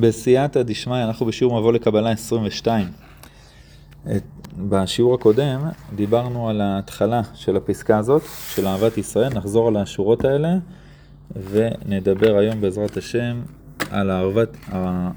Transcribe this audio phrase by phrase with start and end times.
[0.00, 2.86] בסייעתא דשמיא, אנחנו בשיעור מבוא לקבלה 22.
[4.58, 5.60] בשיעור הקודם
[5.94, 8.22] דיברנו על ההתחלה של הפסקה הזאת,
[8.54, 10.48] של אהבת ישראל, נחזור על השורות האלה
[11.50, 13.40] ונדבר היום בעזרת השם
[13.90, 14.56] על אהבת,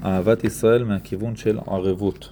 [0.04, 2.28] אהבת ישראל מהכיוון של ערבות.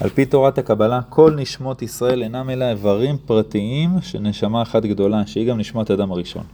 [0.00, 5.26] על פי תורת הקבלה, כל נשמות ישראל אינם אלא איברים פרטיים של נשמה אחת גדולה,
[5.26, 6.44] שהיא גם נשמת אדם הראשון.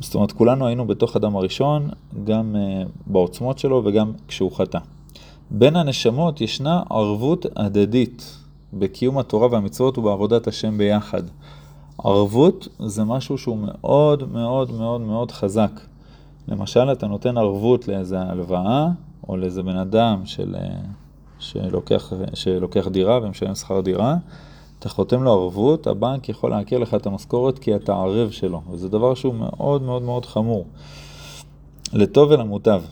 [0.00, 1.88] זאת אומרת, כולנו היינו בתוך אדם הראשון,
[2.24, 4.78] גם uh, בעוצמות שלו וגם כשהוא חטא.
[5.50, 8.36] בין הנשמות ישנה ערבות הדדית
[8.72, 11.22] בקיום התורה והמצוות ובעבודת השם ביחד.
[11.98, 15.70] ערבות זה משהו שהוא מאוד מאוד מאוד מאוד חזק.
[16.48, 18.88] למשל, אתה נותן ערבות לאיזה הלוואה,
[19.28, 20.68] או לאיזה בן אדם של, אה,
[21.38, 24.16] שלוקח, שלוקח דירה ומשלם שכר דירה,
[24.82, 28.88] אתה חותם לו ערבות, הבנק יכול להכיר לך את המשכורת כי אתה ערב שלו, וזה
[28.88, 30.66] דבר שהוא מאוד מאוד מאוד חמור.
[31.92, 32.82] לטוב ולמוטב,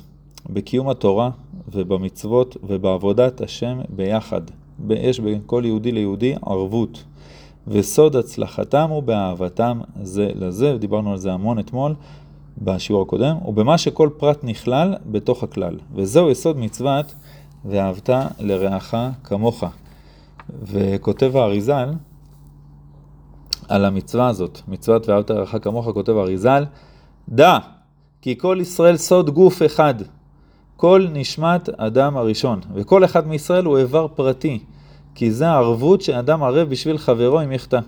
[0.50, 1.30] בקיום התורה
[1.68, 4.40] ובמצוות ובעבודת השם ביחד.
[4.90, 7.04] יש בין כל יהודי ליהודי ערבות.
[7.68, 11.94] וסוד הצלחתם הוא באהבתם זה לזה, ודיברנו על זה המון אתמול
[12.58, 15.76] בשיעור הקודם, ובמה שכל פרט נכלל בתוך הכלל.
[15.94, 17.14] וזהו יסוד מצוות
[17.64, 18.10] ואהבת
[18.40, 18.94] לרעך
[19.24, 19.64] כמוך.
[20.62, 21.88] וכותב האריזל
[23.68, 26.64] על המצווה הזאת, מצוות ואהבת לרעך כמוך, כותב האריזל,
[27.28, 27.58] דע
[28.22, 29.94] כי כל ישראל סוד גוף אחד,
[30.76, 34.58] כל נשמת אדם הראשון, וכל אחד מישראל הוא איבר פרטי,
[35.14, 37.80] כי זה הערבות שאדם ערב בשביל חברו אם יחטא.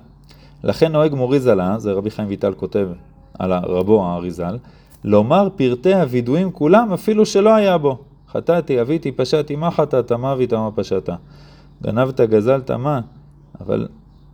[0.65, 2.89] לכן נוהג מורי זלה, זה רבי חיים ויטל כותב
[3.39, 4.59] על רבו האריזל,
[5.05, 7.99] לומר פרטי הווידויים כולם אפילו שלא היה בו.
[8.29, 11.09] חטאתי, אביתי, פשעתי, מה חטאת, מה אבית, מה פשעת.
[11.83, 13.00] גנבת, גזלת, מה?
[13.61, 13.88] אבל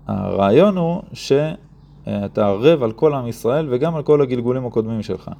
[0.06, 5.30] הרעיון הוא שאתה ערב על כל עם ישראל וגם על כל הגלגולים הקודמים שלך.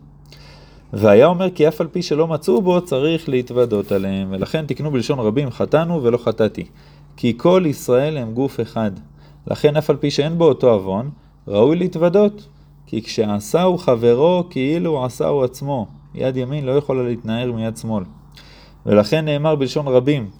[0.92, 5.18] והיה אומר כי אף על פי שלא מצאו בו צריך להתוודות עליהם, ולכן תקנו בלשון
[5.18, 6.64] רבים חטאנו ולא חטאתי.
[7.16, 8.90] כי כל ישראל הם גוף אחד.
[9.46, 11.10] לכן אף על פי שאין בו אותו עוון,
[11.48, 12.48] ראוי להתוודות.
[12.86, 15.86] כי כשעשהו חברו כאילו עשהו עצמו.
[16.14, 18.04] יד ימין לא יכולה להתנער מיד שמאל.
[18.86, 20.30] ולכן נאמר בלשון רבים,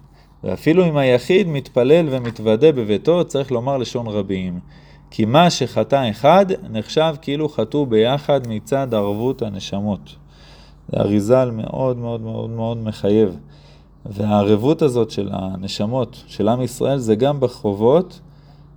[0.43, 4.59] ואפילו אם היחיד מתפלל ומתוודה בביתו, צריך לומר לשון רבים.
[5.11, 10.15] כי מה שחטא אחד, נחשב כאילו חטאו ביחד מצד ערבות הנשמות.
[10.91, 13.37] זה אריזל מאוד מאוד מאוד מאוד מחייב.
[14.05, 18.19] והערבות הזאת של הנשמות של עם ישראל זה גם בחובות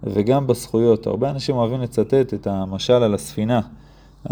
[0.03, 1.07] וגם בזכויות.
[1.07, 3.61] הרבה אנשים אוהבים לצטט את המשל על הספינה.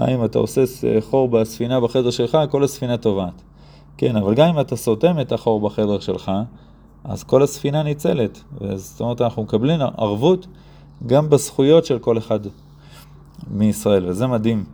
[0.09, 0.63] אם אתה עושה
[1.01, 3.43] חור בספינה בחדר שלך, כל הספינה טובעת.
[3.97, 6.33] כן, אבל גם אם אתה סותם את החור בחדר שלך,
[7.05, 8.43] אז כל הספינה ניצלת.
[8.75, 10.47] זאת אומרת, אנחנו מקבלים ערבות
[11.07, 12.41] גם בזכויות של כל אחד
[13.51, 14.65] מישראל, וזה מדהים.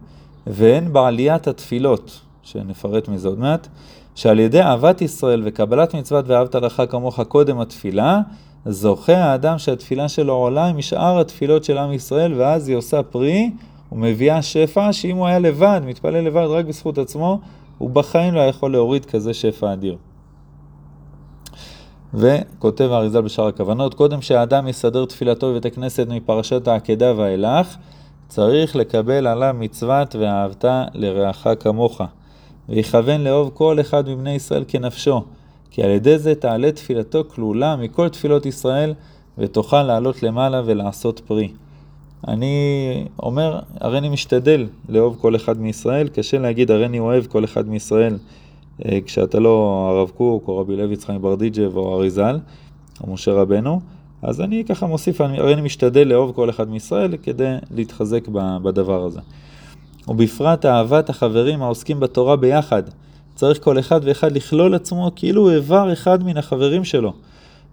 [0.47, 3.69] והן בעליית התפילות, שנפרט מזה עוד מעט,
[4.15, 8.21] שעל ידי אהבת ישראל וקבלת מצוות ואהבת לך כמוך קודם התפילה,
[8.67, 13.51] זוכה האדם שהתפילה שלו עולה משאר התפילות של עם ישראל, ואז היא עושה פרי
[13.93, 17.41] ומביאה שפע, שאם הוא היה לבד, מתפלל לבד רק בזכות עצמו,
[17.79, 19.97] הוא בחיים לא יכול להוריד כזה שפע אדיר.
[22.17, 27.77] וכותב האריזל בשאר הכוונות, קודם שהאדם יסדר תפילתו בבית הכנסת מפרשת העקדה ואילך,
[28.29, 32.01] צריך לקבל עליו מצוות ואהבת לרעך כמוך.
[32.69, 35.23] ויכוון לאהוב כל אחד מבני ישראל כנפשו,
[35.71, 38.95] כי על ידי זה תעלה תפילתו כלולה מכל תפילות ישראל,
[39.39, 41.49] ותוכל לעלות למעלה ולעשות פרי.
[42.29, 47.45] אני אומר, הרי אני משתדל לאהוב כל אחד מישראל, קשה להגיד הרי אני אוהב כל
[47.45, 48.17] אחד מישראל
[49.07, 52.39] כשאתה לא הרב קוק או רבי לוי יצחק ברדיג'ב או אריזל
[53.01, 53.81] או משה רבנו,
[54.23, 58.29] אז אני ככה מוסיף, הרי אני משתדל לאהוב כל אחד מישראל כדי להתחזק
[58.63, 59.21] בדבר הזה.
[60.09, 62.83] ובפרט אהבת החברים העוסקים בתורה ביחד.
[63.35, 67.13] צריך כל אחד ואחד לכלול עצמו כאילו הוא איבר אחד מן החברים שלו.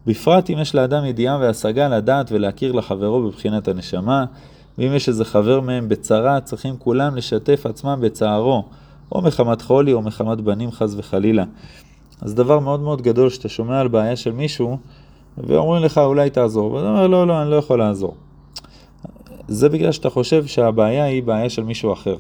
[0.08, 4.26] בפרט אם יש לאדם ידיעה והשגה לדעת ולהכיר לחברו בבחינת הנשמה,
[4.78, 8.64] ואם יש איזה חבר מהם בצרה, צריכים כולם לשתף עצמם בצערו,
[9.12, 11.44] או מחמת חולי או מחמת בנים חס וחלילה.
[12.22, 14.78] אז דבר מאוד מאוד גדול שאתה שומע על בעיה של מישהו,
[15.38, 18.16] ואומרים לך אולי תעזור, ואתה אומר לא, לא, אני לא יכול לעזור.
[19.48, 22.18] זה בגלל שאתה חושב שהבעיה היא בעיה של מישהו אחר.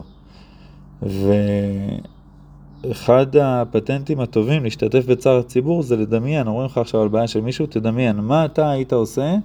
[2.83, 7.65] ואחד הפטנטים הטובים להשתתף בצער הציבור זה לדמיין, אומרים לך עכשיו על בעיה של מישהו,
[7.65, 9.35] תדמיין מה אתה היית עושה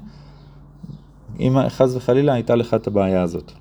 [1.41, 3.53] אם חס וחלילה הייתה לך את הבעיה הזאת.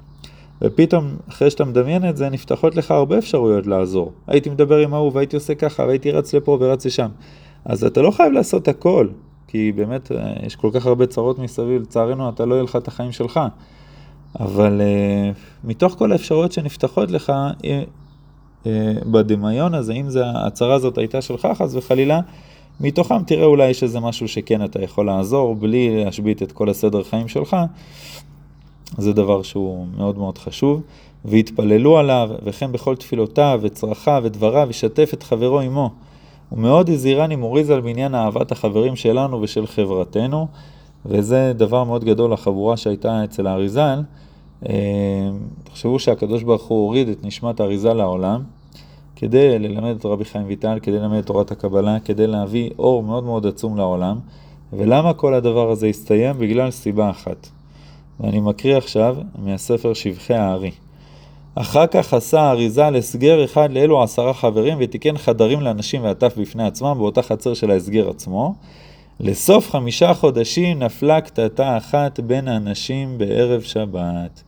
[0.61, 4.11] ופתאום, אחרי שאתה מדמיין את זה, נפתחות לך הרבה אפשרויות לעזור.
[4.27, 7.09] הייתי מדבר עם ההוא והייתי עושה ככה, והייתי רץ לפה ורץ לשם.
[7.65, 9.07] אז אתה לא חייב לעשות הכל,
[9.47, 10.11] כי באמת
[10.45, 13.39] יש כל כך הרבה צרות מסביב, לצערנו אתה לא יהיה לך את החיים שלך.
[14.39, 17.33] אבל uh, מתוך כל האפשרויות שנפתחות לך,
[18.65, 22.19] אה, בדמיון הזה, אם זה, ההצהרה הזאת הייתה שלך חס וחלילה,
[22.79, 27.03] מתוכם תראה אולי יש איזה משהו שכן אתה יכול לעזור בלי להשבית את כל הסדר
[27.03, 27.57] חיים שלך,
[28.97, 30.81] זה דבר שהוא מאוד מאוד חשוב.
[31.25, 35.89] והתפללו עליו, וכן בכל תפילותיו וצרכיו ודבריו, ישתף את חברו עמו.
[36.51, 40.47] ומאוד הזהירני מוריז על בעניין אהבת החברים שלנו ושל חברתנו,
[41.05, 44.01] וזה דבר מאוד גדול לחבורה שהייתה אצל האריזל.
[44.69, 44.73] אה,
[45.63, 48.43] תחשבו שהקדוש ברוך הוא הוריד את נשמת האריזל לעולם,
[49.15, 53.23] כדי ללמד את רבי חיים ויטל, כדי ללמד את תורת הקבלה, כדי להביא אור מאוד
[53.23, 54.19] מאוד עצום לעולם.
[54.73, 56.39] ולמה כל הדבר הזה הסתיים?
[56.39, 57.49] בגלל סיבה אחת.
[58.19, 60.71] ואני מקריא עכשיו מהספר שבחי הארי.
[61.55, 66.95] אחר כך עשה האריזה להסגר אחד לאלו עשרה חברים ותיקן חדרים לאנשים ועטף בפני עצמם
[66.97, 68.55] באותה חצר של ההסגר עצמו.
[69.19, 74.43] לסוף חמישה חודשים נפלה קטטה אחת בין האנשים בערב שבת.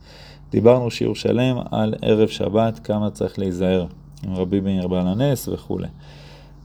[0.50, 3.86] דיברנו שיעור שלם על ערב שבת, כמה צריך להיזהר,
[4.26, 5.88] עם רבי מאיר בעל הנס וכולי.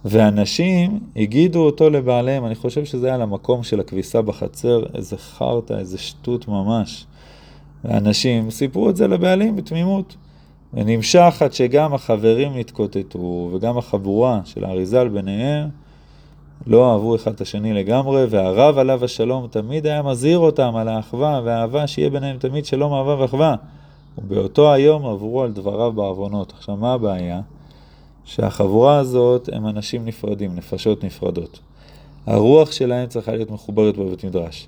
[0.06, 5.98] ואנשים הגידו אותו לבעליהם, אני חושב שזה היה למקום של הכביסה בחצר, איזה חרטא, איזה
[5.98, 7.06] שטות ממש.
[7.86, 10.16] ואנשים סיפרו את זה לבעלים בתמימות.
[10.74, 15.70] ונמשך עד שגם החברים נתקוטטו, וגם החבורה של האריזל ביניהם
[16.68, 21.42] לא אהבו אחד את השני לגמרי, והרב עליו השלום תמיד היה מזהיר אותם על האחווה
[21.46, 23.56] והאהבה שיהיה ביניהם תמיד שלום, אהבה ואחווה.
[24.18, 26.54] ובאותו היום עברו על דבריו בעוונות.
[26.58, 27.42] עכשיו, מה הבעיה?
[28.26, 31.60] שהחבורה הזאת הם אנשים נפרדים, נפשות נפרדות.
[32.26, 34.68] הרוח שלהם צריכה להיות מחוברת בבית מדרש.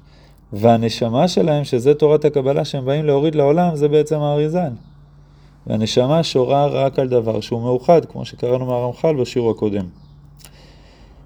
[0.54, 4.71] והנשמה שלהם, שזה תורת הקבלה שהם באים להוריד לעולם, זה בעצם האריזל.
[5.68, 9.86] והנשמה שורה רק על דבר שהוא מאוחד, כמו שקראנו מהרמח"ל בשיעור הקודם.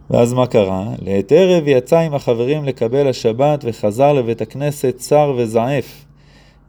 [0.10, 0.88] ואז מה קרה?
[1.02, 6.06] לעת ערב יצא עם החברים לקבל השבת וחזר לבית הכנסת צר וזעף,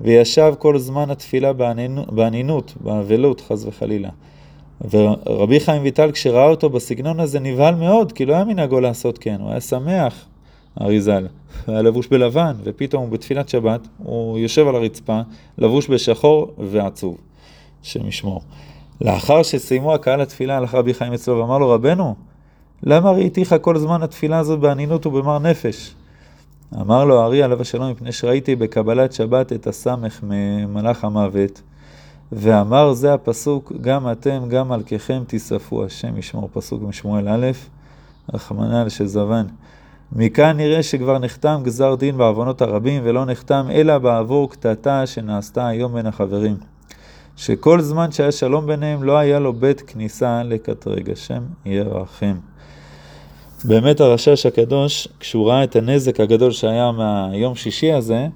[0.01, 1.53] וישב כל זמן התפילה
[2.09, 4.09] באנינות, באבלות, חס וחלילה.
[4.91, 9.37] ורבי חיים ויטל, כשראה אותו בסגנון הזה, נבהל מאוד, כי לא היה מנהגו לעשות כן,
[9.41, 10.25] הוא היה שמח,
[10.81, 11.27] אריזל,
[11.67, 15.21] היה לבוש בלבן, ופתאום בתפילת שבת הוא יושב על הרצפה,
[15.59, 17.17] לבוש בשחור ועצוב.
[17.83, 18.41] השם ישמור.
[19.01, 22.15] לאחר שסיימו הקהל התפילה, הלך רבי חיים אצלו ואמר לו, רבנו,
[22.83, 25.95] למה ראיתיך כל זמן התפילה הזאת באנינות ובמר נפש?
[26.81, 31.63] אמר לו הארי עליו השלום, מפני שראיתי בקבלת שבת את הסמך ממלאך המוות,
[32.33, 37.51] ואמר זה הפסוק, גם אתם, גם מלככם תיספו, השם ישמור, פסוק משמואל א',
[38.35, 39.47] רחמנא על שזבן.
[40.13, 45.95] מכאן נראה שכבר נחתם גזר דין בעוונות הרבים, ולא נחתם אלא בעבור קטטה שנעשתה היום
[45.95, 46.57] בין החברים.
[47.37, 52.35] שכל זמן שהיה שלום ביניהם לא היה לו בית כניסה לקטרג, השם ירחם.
[53.65, 58.27] באמת הרשש הקדוש, כשהוא ראה את הנזק הגדול שהיה מהיום שישי הזה,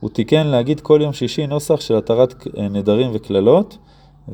[0.00, 3.78] הוא תיקן להגיד כל יום שישי נוסח של התרת נדרים וקללות,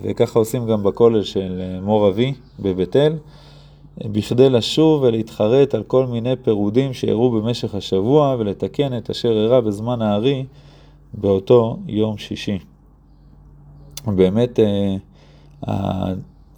[0.02, 3.16] וככה עושים גם בכולל של מור אבי בבית אל,
[3.98, 10.02] בכדי לשוב ולהתחרט על כל מיני פירודים שאירעו במשך השבוע ולתקן את אשר אירע בזמן
[10.02, 10.44] הארי
[11.14, 12.58] באותו יום שישי.
[14.06, 14.60] באמת,
[15.68, 16.12] אה,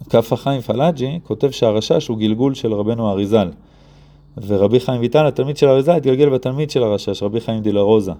[0.09, 3.49] כף החיים פלאג'י כותב שהרשש הוא גלגול של רבנו אריזל.
[4.47, 8.11] ורבי חיים ויטל, התלמיד של אריזל, התגלגל בתלמיד של הרשש, רבי חיים דילה רוזה.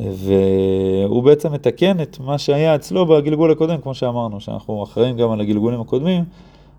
[0.00, 5.40] והוא בעצם מתקן את מה שהיה אצלו בגלגול הקודם, כמו שאמרנו, שאנחנו אחראים גם על
[5.40, 6.24] הגלגולים הקודמים,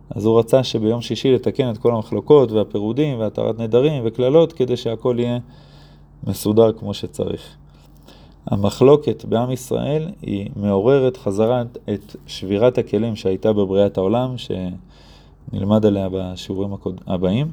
[0.09, 5.15] אז הוא רצה שביום שישי לתקן את כל המחלוקות והפירודים והתרת נדרים וקללות, כדי שהכל
[5.19, 5.39] יהיה
[6.23, 7.55] מסודר כמו שצריך.
[8.45, 16.73] המחלוקת בעם ישראל היא מעוררת חזרה את שבירת הכלים שהייתה בבריאת העולם, שנלמד עליה בשיעורים
[17.07, 17.51] הבאים.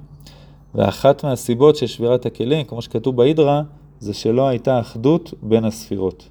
[0.75, 3.62] ואחת מהסיבות של שבירת הכלים, כמו שכתוב בהידרה,
[4.04, 6.28] זה שלא הייתה אחדות בין הספירות.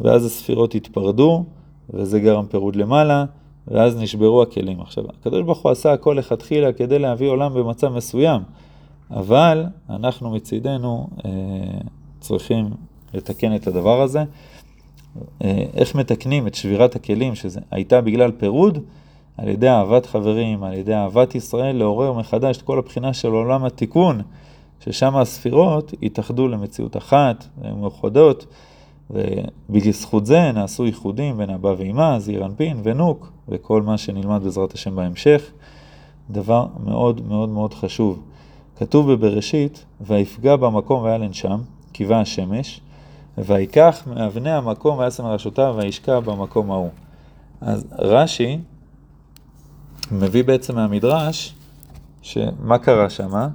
[0.00, 1.44] ואז הספירות התפרדו,
[1.90, 3.24] וזה גרם פירוד למעלה,
[3.68, 4.80] ואז נשברו הכלים.
[4.80, 8.42] עכשיו, הקדוש ברוך הוא עשה הכל לכתחילה כדי להביא עולם במצב מסוים,
[9.10, 11.30] אבל אנחנו מצידנו אה,
[12.20, 12.70] צריכים
[13.14, 14.24] לתקן את הדבר הזה.
[15.44, 18.78] אה, איך מתקנים את שבירת הכלים שהייתה בגלל פירוד?
[19.36, 23.64] על ידי אהבת חברים, על ידי אהבת ישראל, לעורר מחדש את כל הבחינה של עולם
[23.64, 24.20] התיקון,
[24.80, 28.46] ששם הספירות התאחדו למציאות אחת, הן מאוחדות,
[29.10, 34.96] ובזכות זה נעשו ייחודים בין אבא ואמא, זעיר אנפין ונוק, וכל מה שנלמד בעזרת השם
[34.96, 35.42] בהמשך.
[36.30, 38.22] דבר מאוד מאוד מאוד חשוב.
[38.76, 41.60] כתוב בבראשית, ויפגע במקום והיה שם,
[41.92, 42.80] קיבה השמש,
[43.38, 46.90] ויקח מאבני המקום וישם מראשותיו וישקע במקום ההוא.
[47.60, 48.58] אז רש"י
[50.12, 51.54] מביא בעצם מהמדרש,
[52.22, 53.48] שמה קרה שם?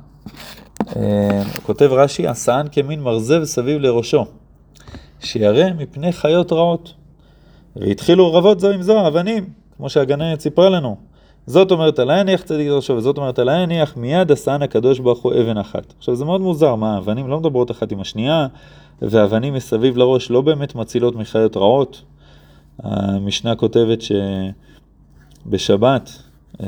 [0.95, 4.25] אה, כותב רש"י, עשאן כמין מרזב סביב לראשו,
[5.19, 6.93] שירא מפני חיות רעות.
[7.75, 9.45] והתחילו רבות זו עם זו, אבנים,
[9.77, 10.95] כמו שהגננת סיפרה לנו.
[11.45, 15.33] זאת אומרת על היניח צדיק ראשו, וזאת אומרת על היניח, מיד עשן הקדוש ברוך הוא
[15.33, 15.93] אבן אחת.
[15.98, 18.48] עכשיו זה מאוד מוזר, מה, אבנים לא מדברות אחת עם השנייה,
[19.01, 22.01] ואבנים מסביב לראש לא באמת מצילות מחיות רעות.
[22.79, 24.00] המשנה כותבת
[25.45, 26.12] שבשבת
[26.63, 26.67] אה,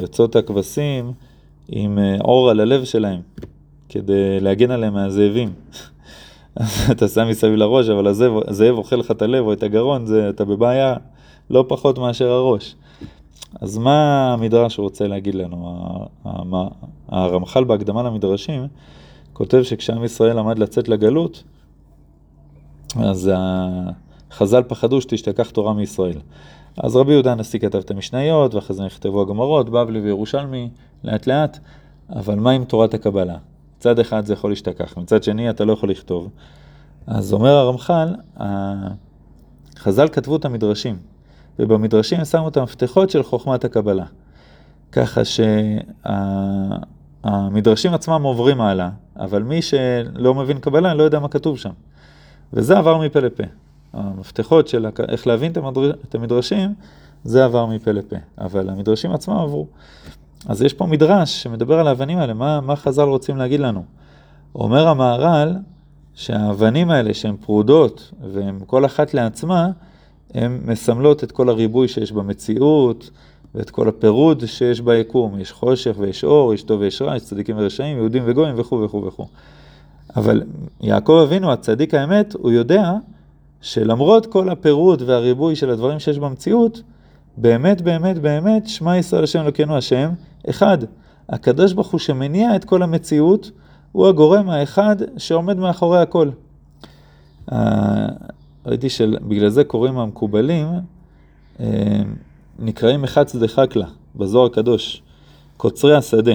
[0.00, 1.12] יוצאות הכבשים
[1.68, 3.20] עם אה, אור על הלב שלהם,
[3.88, 5.52] כדי להגן עליהם מהזאבים.
[6.92, 8.06] אתה שם מסביב לראש, אבל
[8.48, 10.96] הזאב אוכל לך את הלב או את הגרון, זה, אתה בבעיה
[11.50, 12.76] לא פחות מאשר הראש.
[13.60, 15.78] אז מה המדרש רוצה להגיד לנו?
[17.08, 18.66] הרמח"ל בהקדמה למדרשים
[19.32, 21.42] כותב שכשעם ישראל עמד לצאת לגלות,
[22.96, 23.30] אז
[24.30, 26.18] חז"ל פחדו שתשתכח תורה מישראל.
[26.76, 30.68] אז רבי יהודה הנשיא כתב את המשניות, ואחרי זה נכתבו הגמרות, בבלי וירושלמי,
[31.04, 31.58] לאט לאט,
[32.10, 33.36] אבל מה עם תורת הקבלה?
[33.84, 36.28] מצד אחד זה יכול להשתכח, מצד שני אתה לא יכול לכתוב.
[37.06, 38.14] אז אומר הרמח"ל,
[39.78, 40.96] חז"ל כתבו את המדרשים,
[41.58, 44.04] ובמדרשים הם שמו את המפתחות של חוכמת הקבלה.
[44.92, 45.20] ככה
[47.24, 47.94] שהמדרשים שה...
[47.94, 51.72] עצמם עוברים הלאה, אבל מי שלא מבין קבלה לא יודע מה כתוב שם.
[52.52, 53.44] וזה עבר מפה לפה.
[53.92, 55.52] המפתחות של איך להבין
[56.08, 56.74] את המדרשים,
[57.24, 58.16] זה עבר מפה לפה.
[58.38, 59.66] אבל המדרשים עצמם עברו.
[60.46, 63.84] אז יש פה מדרש שמדבר על האבנים האלה, מה, מה חז"ל רוצים להגיד לנו?
[64.54, 65.56] אומר המהר"ל
[66.14, 69.70] שהאבנים האלה שהן פרודות והן כל אחת לעצמה,
[70.34, 73.10] הן מסמלות את כל הריבוי שיש במציאות
[73.54, 75.40] ואת כל הפירוד שיש ביקום.
[75.40, 79.04] יש חושך ויש אור, יש טוב ויש רע, יש צדיקים ורשעים, יהודים וגויים וכו' וכו'
[79.06, 79.26] וכו'.
[80.16, 80.42] אבל
[80.80, 82.92] יעקב אבינו, הצדיק האמת, הוא יודע
[83.60, 86.82] שלמרות כל הפירוד והריבוי של הדברים שיש במציאות,
[87.36, 90.10] באמת, באמת, באמת, שמע ישראל השם אלוקינו השם,
[90.50, 90.78] אחד.
[91.28, 93.50] הקדוש ברוך הוא שמניע את כל המציאות,
[93.92, 96.30] הוא הגורם האחד שעומד מאחורי הכל.
[98.66, 100.66] ראיתי שבגלל זה קוראים המקובלים,
[101.60, 102.02] אה,
[102.58, 103.86] נקראים אחד צדחק לה,
[104.16, 105.02] בזוהר הקדוש,
[105.56, 106.34] קוצרי השדה.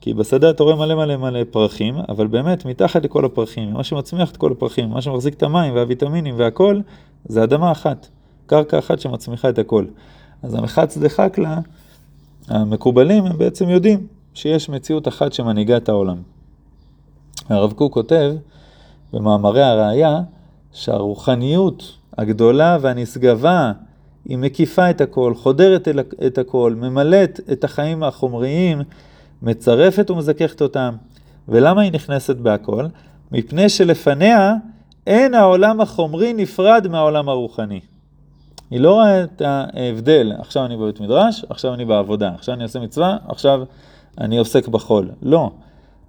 [0.00, 4.30] כי בשדה אתה רואה מלא מלא מלא פרחים, אבל באמת מתחת לכל הפרחים, מה שמצמיח
[4.30, 6.80] את כל הפרחים, מה שמחזיק את המים והוויטמינים והכל,
[7.24, 8.08] זה אדמה אחת,
[8.46, 9.84] קרקע אחת שמצמיחה את הכל.
[10.42, 11.58] אז המחץ דחקלה,
[12.48, 16.16] המקובלים הם בעצם יודעים שיש מציאות אחת שמנהיגה את העולם.
[17.48, 18.34] הרב קוק כותב
[19.12, 20.20] במאמרי הראייה
[20.72, 23.72] שהרוחניות הגדולה והנשגבה
[24.24, 25.88] היא מקיפה את הכל, חודרת
[26.26, 28.82] את הכל, ממלאת את החיים החומריים,
[29.42, 30.94] מצרפת ומזככת אותם.
[31.48, 32.86] ולמה היא נכנסת בהכל?
[33.32, 34.54] מפני שלפניה
[35.06, 37.80] אין העולם החומרי נפרד מהעולם הרוחני.
[38.74, 42.80] היא לא רואה את ההבדל, עכשיו אני בבית מדרש, עכשיו אני בעבודה, עכשיו אני עושה
[42.80, 43.62] מצווה, עכשיו
[44.20, 45.10] אני עוסק בחול.
[45.22, 45.50] לא.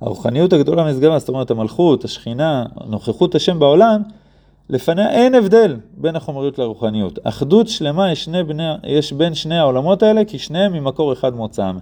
[0.02, 4.02] הרוחניות הגדולה משגבה, זאת אומרת המלכות, השכינה, נוכחות השם בעולם,
[4.70, 7.20] לפניה אין הבדל בין החומריות לרוחניות.
[7.24, 11.76] אחדות שלמה יש, בני, יש בין שני העולמות האלה, כי שניהם ממקור אחד מוצאם.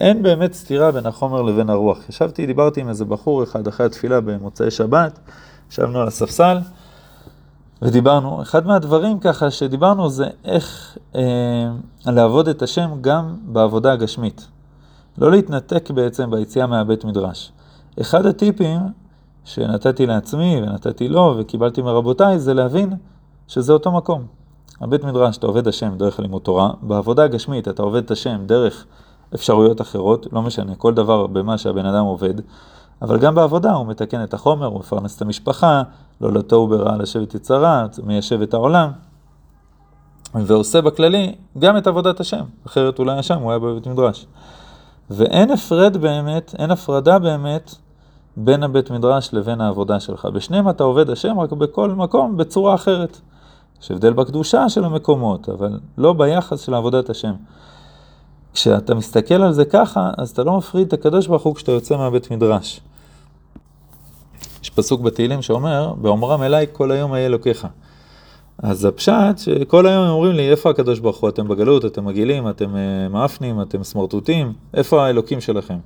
[0.00, 2.08] אין באמת סתירה בין החומר לבין הרוח.
[2.08, 5.18] ישבתי, דיברתי עם איזה בחור אחד אחרי התפילה במוצאי שבת,
[5.70, 6.56] ישבנו על הספסל
[7.86, 8.42] ודיברנו.
[8.42, 11.22] אחד מהדברים ככה שדיברנו זה איך אה,
[12.06, 14.48] לעבוד את השם גם בעבודה הגשמית.
[15.18, 17.52] לא להתנתק בעצם ביציאה מהבית מדרש.
[18.00, 18.80] אחד הטיפים
[19.44, 22.92] שנתתי לעצמי ונתתי לו וקיבלתי מרבותיי זה להבין
[23.48, 24.26] שזה אותו מקום.
[24.80, 28.86] הבית מדרש, אתה עובד השם דרך לימוד תורה, בעבודה הגשמית אתה עובד את השם דרך
[29.34, 32.34] אפשרויות אחרות, לא משנה, כל דבר במה שהבן אדם עובד,
[33.02, 35.82] אבל גם בעבודה הוא מתקן את החומר, הוא מפרנס את המשפחה,
[36.20, 38.90] לא לתוהו ברעה לשבת יצרה, מיישב את העולם,
[40.34, 44.26] ועושה בכללי גם את עבודת השם, אחרת אולי השם הוא היה בבית מדרש.
[45.10, 47.74] ואין הפרד באמת, אין הפרדה באמת
[48.36, 50.24] בין הבית מדרש לבין העבודה שלך.
[50.24, 53.20] בשניהם אתה עובד השם, רק בכל מקום בצורה אחרת.
[53.82, 57.32] יש הבדל בקדושה של המקומות, אבל לא ביחס של עבודת השם.
[58.56, 61.96] כשאתה מסתכל על זה ככה, אז אתה לא מפריד את הקדוש ברוך הוא כשאתה יוצא
[61.96, 62.80] מהבית מדרש.
[64.62, 67.66] יש פסוק בתהילים שאומר, באומרם אליי כל היום אהיה אלוקיך.
[68.58, 71.28] אז הפשט, שכל היום הם אומרים לי, איפה הקדוש ברוך הוא?
[71.28, 75.78] אתם בגלות, אתם מגעילים, אתם אה, מאפנים, אתם סמרטוטים, איפה האלוקים שלכם?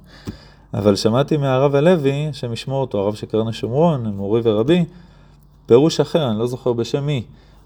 [0.74, 4.84] אבל שמעתי מהרב הלוי, השם ישמור אותו, הרב של קרני שומרון, מורי ורבי,
[5.66, 7.22] פירוש אחר, אני לא זוכר בשם מי,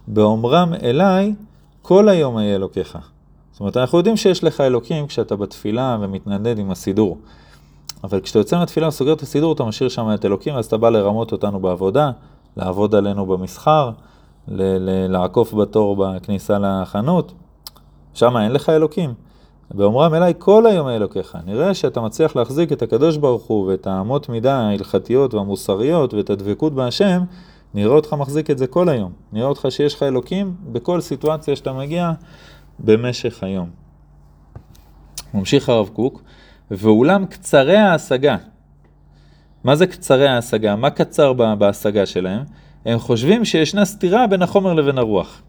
[0.07, 1.33] באומרם אליי,
[1.81, 2.97] כל היום אהיה אלוקיך.
[3.55, 7.17] זאת אומרת, אנחנו יודעים שיש לך אלוקים כשאתה בתפילה ומתנדנד עם הסידור.
[8.03, 10.89] אבל כשאתה יוצא מהתפילה וסוגר את הסידור, אתה משאיר שם את אלוקים, אז אתה בא
[10.89, 12.11] לרמות אותנו בעבודה,
[12.57, 13.91] לעבוד עלינו במסחר,
[14.47, 17.33] ל- לעקוף בתור בכניסה לחנות.
[18.13, 19.13] שם אין לך אלוקים.
[19.71, 21.37] באומרם אליי כל היום אלוקיך.
[21.45, 26.73] נראה שאתה מצליח להחזיק את הקדוש ברוך הוא ואת האמות מידה ההלכתיות והמוסריות ואת הדבקות
[26.73, 27.21] בהשם,
[27.73, 29.11] נראה אותך מחזיק את זה כל היום.
[29.33, 32.11] נראה אותך שיש לך אלוקים בכל סיטואציה שאתה מגיע,
[32.79, 33.69] במשך היום.
[35.33, 36.23] ממשיך הרב קוק,
[36.71, 38.37] ואולם קצרי ההשגה.
[39.63, 40.75] מה זה קצרי ההשגה?
[40.75, 42.43] מה קצר בהשגה שלהם?
[42.85, 45.41] הם חושבים שישנה סתירה בין החומר לבין הרוח.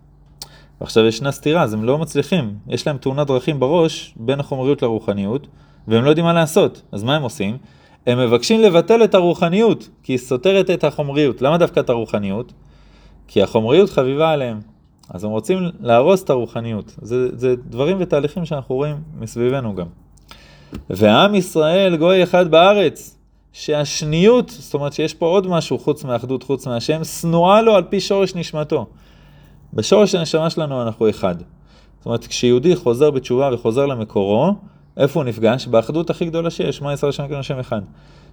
[0.81, 2.55] ועכשיו ישנה סתירה, אז הם לא מצליחים.
[2.69, 5.47] יש להם תאונת דרכים בראש בין החומריות לרוחניות,
[5.89, 6.83] והם לא יודעים מה לעשות.
[6.93, 7.59] אז מה הם עושים?
[8.07, 11.43] הם מבקשים לבטל את הרוחניות, כי היא סותרת את החומריות.
[11.43, 12.53] למה דווקא את הרוחניות?
[13.29, 14.61] כי החומריות חביבה עליהם.
[15.11, 16.95] אז הם רוצים להרוס את הרוחניות.
[17.03, 19.87] זה, זה דברים ותהליכים שאנחנו רואים מסביבנו גם.
[20.91, 23.19] ועם ישראל גוי אחד בארץ,
[23.53, 28.01] שהשניות, זאת אומרת שיש פה עוד משהו חוץ מהאחדות, חוץ מהשם, שנואה לו על פי
[28.01, 28.87] שורש נשמתו.
[29.75, 31.35] בשורש הנשמה שלנו אנחנו אחד.
[31.99, 34.55] זאת אומרת, כשיהודי חוזר בתשובה וחוזר למקורו,
[34.97, 35.67] איפה הוא נפגש?
[35.67, 37.81] באחדות הכי גדולה שיש, מה ישראל שם כאן השם אחד.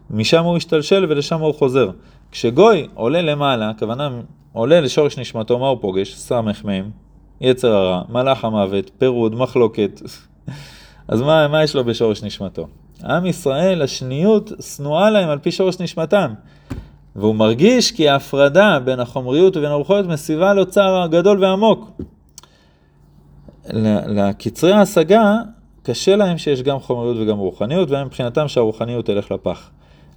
[0.10, 1.89] משם הוא השתלשל ולשם הוא חוזר.
[2.34, 4.10] כשגוי עולה למעלה, הכוונה
[4.54, 6.16] עולה לשורש נשמתו, מה הוא פוגש?
[6.16, 6.84] סמ"ם,
[7.42, 10.02] יצר הרע, מלאך המוות, פירוד, מחלוקת.
[11.08, 12.68] אז מה, מה יש לו בשורש נשמתו?
[13.04, 16.34] עם ישראל, השניות שנואה להם על פי שורש נשמתם.
[17.16, 21.92] והוא מרגיש כי ההפרדה בין החומריות ובין הרוחיות מסיבה לו צער גדול ועמוק.
[24.08, 25.36] לקצרי ההשגה,
[25.84, 29.70] קשה להם שיש גם חומריות וגם רוחניות, והם מבחינתם שהרוחניות תלך לפח.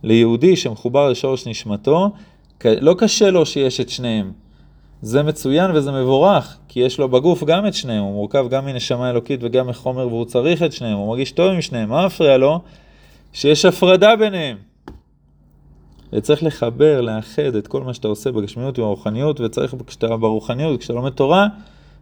[0.02, 2.10] ליהודי שמחובר לשורש נשמתו,
[2.64, 4.32] לא קשה לו שיש את שניהם.
[5.02, 9.10] זה מצוין וזה מבורך, כי יש לו בגוף גם את שניהם, הוא מורכב גם מנשמה
[9.10, 11.88] אלוקית וגם מחומר והוא צריך את שניהם, הוא מרגיש טוב עם שניהם.
[11.88, 12.60] מה מפריע לו?
[13.32, 14.56] שיש הפרדה ביניהם.
[16.12, 21.12] וצריך לחבר, לאחד את כל מה שאתה עושה בגשמיות וברוחניות, וצריך, כשאתה ברוחניות, כשאתה לומד
[21.12, 21.46] תורה,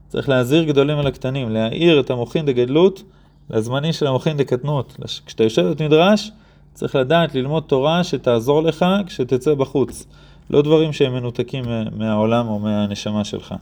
[0.08, 3.02] צריך להזהיר גדולים על הקטנים, להאיר את המוחין דגדלות
[3.50, 4.96] לזמנים של המוחין דקטנות.
[5.26, 6.30] כשאתה יושב את מדרש,
[6.74, 10.06] צריך לדעת ללמוד תורה שתעזור לך כשתצא בחוץ.
[10.50, 11.64] לא דברים שהם מנותקים
[11.96, 13.54] מהעולם או מהנשמה שלך.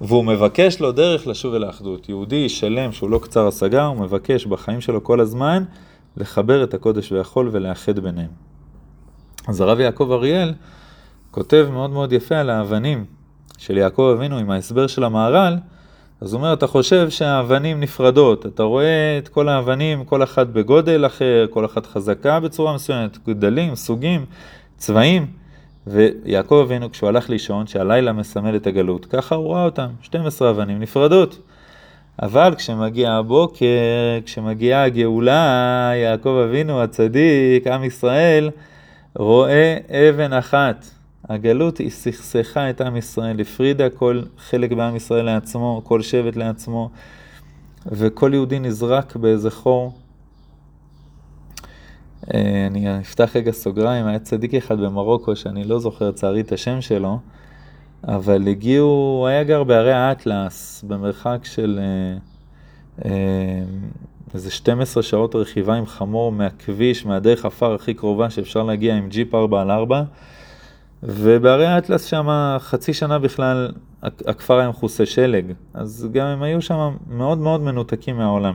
[0.00, 2.08] והוא מבקש לו דרך לשוב אל האחדות.
[2.08, 5.64] יהודי שלם שהוא לא קצר השגה, הוא מבקש בחיים שלו כל הזמן
[6.16, 8.30] לחבר את הקודש והחול ולאחד ביניהם.
[9.48, 10.54] אז הרב יעקב אריאל
[11.30, 13.04] כותב מאוד מאוד יפה על האבנים
[13.58, 15.56] של יעקב אבינו עם ההסבר של המהר"ל,
[16.20, 21.06] אז הוא אומר, אתה חושב שהאבנים נפרדות, אתה רואה את כל האבנים, כל אחת בגודל
[21.06, 24.24] אחר, כל אחת חזקה בצורה מסוימת, גדלים, סוגים,
[24.76, 25.26] צבעים,
[25.86, 30.80] ויעקב אבינו כשהוא הלך לישון, שהלילה מסמל את הגלות, ככה הוא ראה אותם, 12 אבנים
[30.80, 31.38] נפרדות.
[32.22, 33.66] אבל כשמגיע הבוקר,
[34.24, 38.50] כשמגיעה הגאולה, יעקב אבינו הצדיק, עם ישראל,
[39.16, 40.99] רואה אבן אחת.
[41.30, 46.90] הגלות היא סכסכה את עם ישראל, הפרידה כל חלק בעם ישראל לעצמו, כל שבט לעצמו,
[47.86, 49.92] וכל יהודי נזרק באיזה חור.
[52.34, 56.80] אה, אני אפתח רגע סוגריים, היה צדיק אחד במרוקו, שאני לא זוכר צערי את השם
[56.80, 57.18] שלו,
[58.04, 62.18] אבל הגיעו, הוא היה גר בערי האטלס, במרחק של אה,
[63.10, 63.62] אה,
[64.34, 69.34] איזה 12 שעות רכיבה עם חמור מהכביש, מהדרך עפר הכי קרובה שאפשר להגיע עם ג'יפ
[69.34, 70.02] 4 על 4
[71.02, 76.96] ובערי האטלס שם חצי שנה בכלל הכפר היה מכוסה שלג, אז גם הם היו שם
[77.10, 78.54] מאוד מאוד מנותקים מהעולם.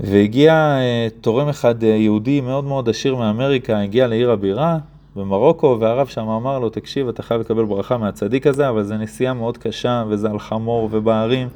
[0.00, 4.78] והגיע uh, תורם אחד uh, יהודי מאוד מאוד עשיר מאמריקה, הגיע לעיר הבירה
[5.16, 9.34] במרוקו, והרב שם אמר לו, תקשיב, אתה חייב לקבל ברכה מהצדיק הזה, אבל זו נסיעה
[9.34, 11.48] מאוד קשה, וזה על חמור ובהרים.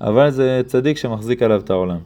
[0.00, 1.98] אבל זה צדיק שמחזיק עליו את העולם.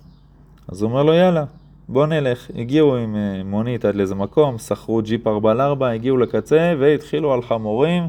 [0.68, 1.44] אז הוא אומר לו, יאללה,
[1.88, 2.50] בוא נלך.
[2.54, 7.32] הגיעו עם אה, מונית עד לאיזה מקום, שכרו ג'יפ 4 על 4, הגיעו לקצה והתחילו
[7.32, 8.08] על חמורים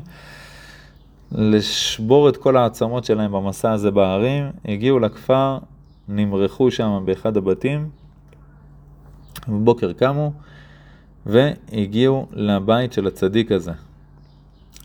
[1.32, 4.52] לשבור את כל העצמות שלהם במסע הזה בהרים.
[4.66, 5.58] הגיעו לכפר,
[6.08, 7.90] נמרחו שם באחד הבתים,
[9.48, 10.32] בבוקר קמו
[11.26, 13.72] והגיעו לבית של הצדיק הזה.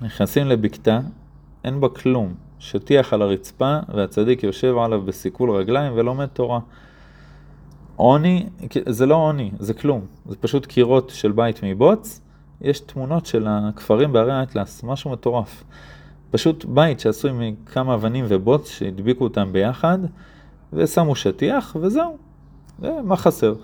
[0.02, 1.00] נכנסים לבקתה,
[1.64, 2.34] אין בה כלום.
[2.58, 6.58] שטיח על הרצפה והצדיק יושב עליו בסיכול רגליים ולומד תורה.
[7.96, 8.46] עוני,
[8.88, 12.20] זה לא עוני, זה כלום, זה פשוט קירות של בית מבוץ,
[12.60, 15.64] יש תמונות של הכפרים בערי האטלס, משהו מטורף.
[16.30, 19.98] פשוט בית שעשוי מכמה אבנים ובוץ שהדביקו אותם ביחד,
[20.72, 22.16] ושמו שטיח, וזהו.
[22.78, 23.54] מה חסר?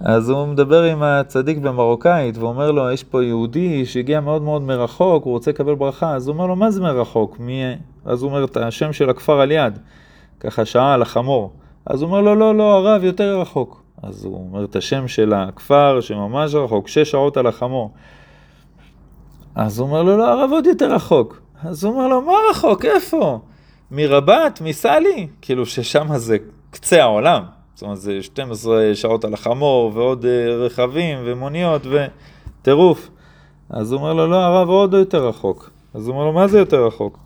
[0.00, 5.24] אז הוא מדבר עם הצדיק במרוקאית ואומר לו, יש פה יהודי שהגיע מאוד מאוד מרחוק,
[5.24, 7.40] הוא רוצה לקבל ברכה, אז הוא אומר לו, מה זה מרחוק?
[7.40, 7.62] מי...
[8.04, 9.78] אז הוא אומר את השם של הכפר על יד,
[10.40, 11.52] ככה שעה על החמור.
[11.86, 13.82] אז הוא אומר לו, לא, לא, הרב יותר רחוק.
[14.02, 17.90] אז הוא אומר את השם של הכפר שממש רחוק, שש שעות על החמור.
[19.54, 21.42] אז הוא אומר לו, לא, הרב עוד יותר רחוק.
[21.64, 22.84] אז הוא אומר לו, מה רחוק?
[22.84, 23.40] איפה?
[23.90, 24.60] מרבת?
[24.64, 25.26] מסלי?
[25.42, 26.36] כאילו ששם זה
[26.70, 27.42] קצה העולם.
[27.74, 33.10] זאת אומרת, זה 12 שעות על החמור, ועוד אה, רכבים ומוניות וטירוף.
[33.70, 35.70] אז הוא אומר לו, לא, הרב עוד יותר רחוק.
[35.94, 37.18] אז הוא אומר לו, מה זה יותר רחוק?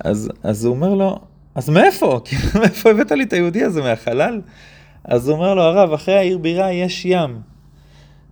[0.00, 1.18] אז, אז הוא אומר לו,
[1.54, 2.20] אז מאיפה?
[2.60, 4.40] מאיפה הבאת לי את היהודי הזה, מהחלל?
[5.04, 7.38] אז אומר לו, הרב, אחרי העיר בירה יש ים.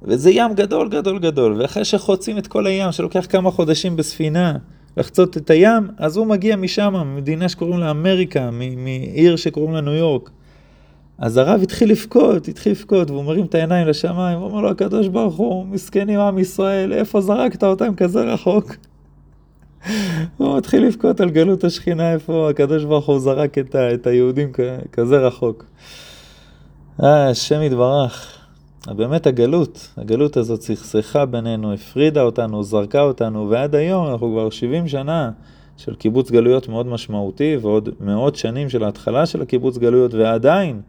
[0.03, 4.57] וזה ים גדול גדול גדול, ואחרי שחוצים את כל הים, שלוקח כמה חודשים בספינה
[4.97, 9.93] לחצות את הים, אז הוא מגיע משם, ממדינה שקוראים לה אמריקה, מעיר שקוראים לה ניו
[9.93, 10.31] יורק.
[11.19, 15.09] אז הרב התחיל לבכות, התחיל לבכות, והוא מרים את העיניים לשמיים, הוא אומר לו, הקדוש
[15.09, 18.77] ברוך הוא, מסכנים עם ישראל, איפה זרקת אותם כזה רחוק?
[20.37, 24.53] הוא מתחיל לבכות על גלות השכינה, איפה הקדוש ברוך הוא זרק את, ה, את היהודים
[24.93, 25.65] כזה רחוק.
[27.03, 28.39] אה, השם יתברך.
[28.87, 34.89] באמת הגלות, הגלות הזאת סכסכה בינינו, הפרידה אותנו, זרקה אותנו, ועד היום אנחנו כבר 70
[34.89, 35.31] שנה
[35.77, 40.81] של קיבוץ גלויות מאוד משמעותי, ועוד מאות שנים של ההתחלה של הקיבוץ גלויות, ועדיין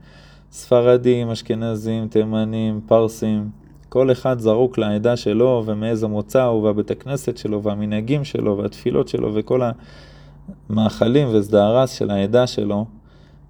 [0.51, 3.49] ספרדים, אשכנזים, תימנים, פרסים,
[3.93, 9.31] כל אחד זרוק לעדה שלו ומאיזה מוצא הוא והבית הכנסת שלו והמנהגים שלו והתפילות שלו
[9.33, 9.61] וכל
[10.69, 12.85] המאכלים ושדה של העדה שלו.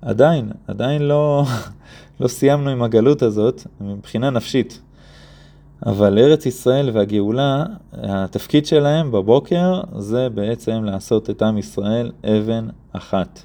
[0.01, 1.43] עדיין, עדיין לא,
[2.19, 4.81] לא סיימנו עם הגלות הזאת מבחינה נפשית.
[5.85, 13.39] אבל ארץ ישראל והגאולה, התפקיד שלהם בבוקר זה בעצם לעשות את עם ישראל אבן אחת.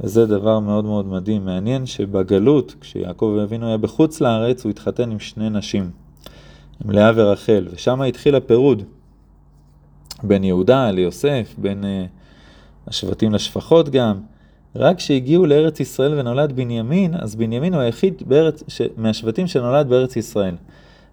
[0.00, 1.44] וזה דבר מאוד מאוד מדהים.
[1.44, 5.90] מעניין שבגלות, כשיעקב אבינו היה בחוץ לארץ, הוא התחתן עם שני נשים,
[6.84, 8.82] עם לאה ורחל, ושם התחיל הפירוד
[10.22, 11.86] בין יהודה ליוסף, בין uh,
[12.86, 14.20] השבטים לשפחות גם.
[14.76, 18.82] רק כשהגיעו לארץ ישראל ונולד בנימין, אז בנימין הוא היחיד בארץ, ש...
[18.96, 20.54] מהשבטים שנולד בארץ ישראל.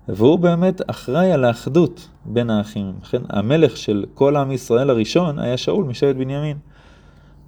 [0.08, 2.94] והוא באמת אחראי על האחדות בין האחים.
[3.02, 6.58] לכן המלך של כל עם ישראל הראשון היה שאול משבט בנימין.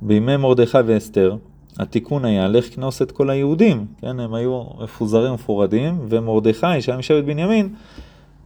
[0.01, 1.35] בימי מרדכי ואסתר,
[1.79, 7.23] התיקון היה לך כנוס את כל היהודים, כן, הם היו מפוזרים ומפורדים, ומרדכי, שהיה משבט
[7.23, 7.69] בנימין,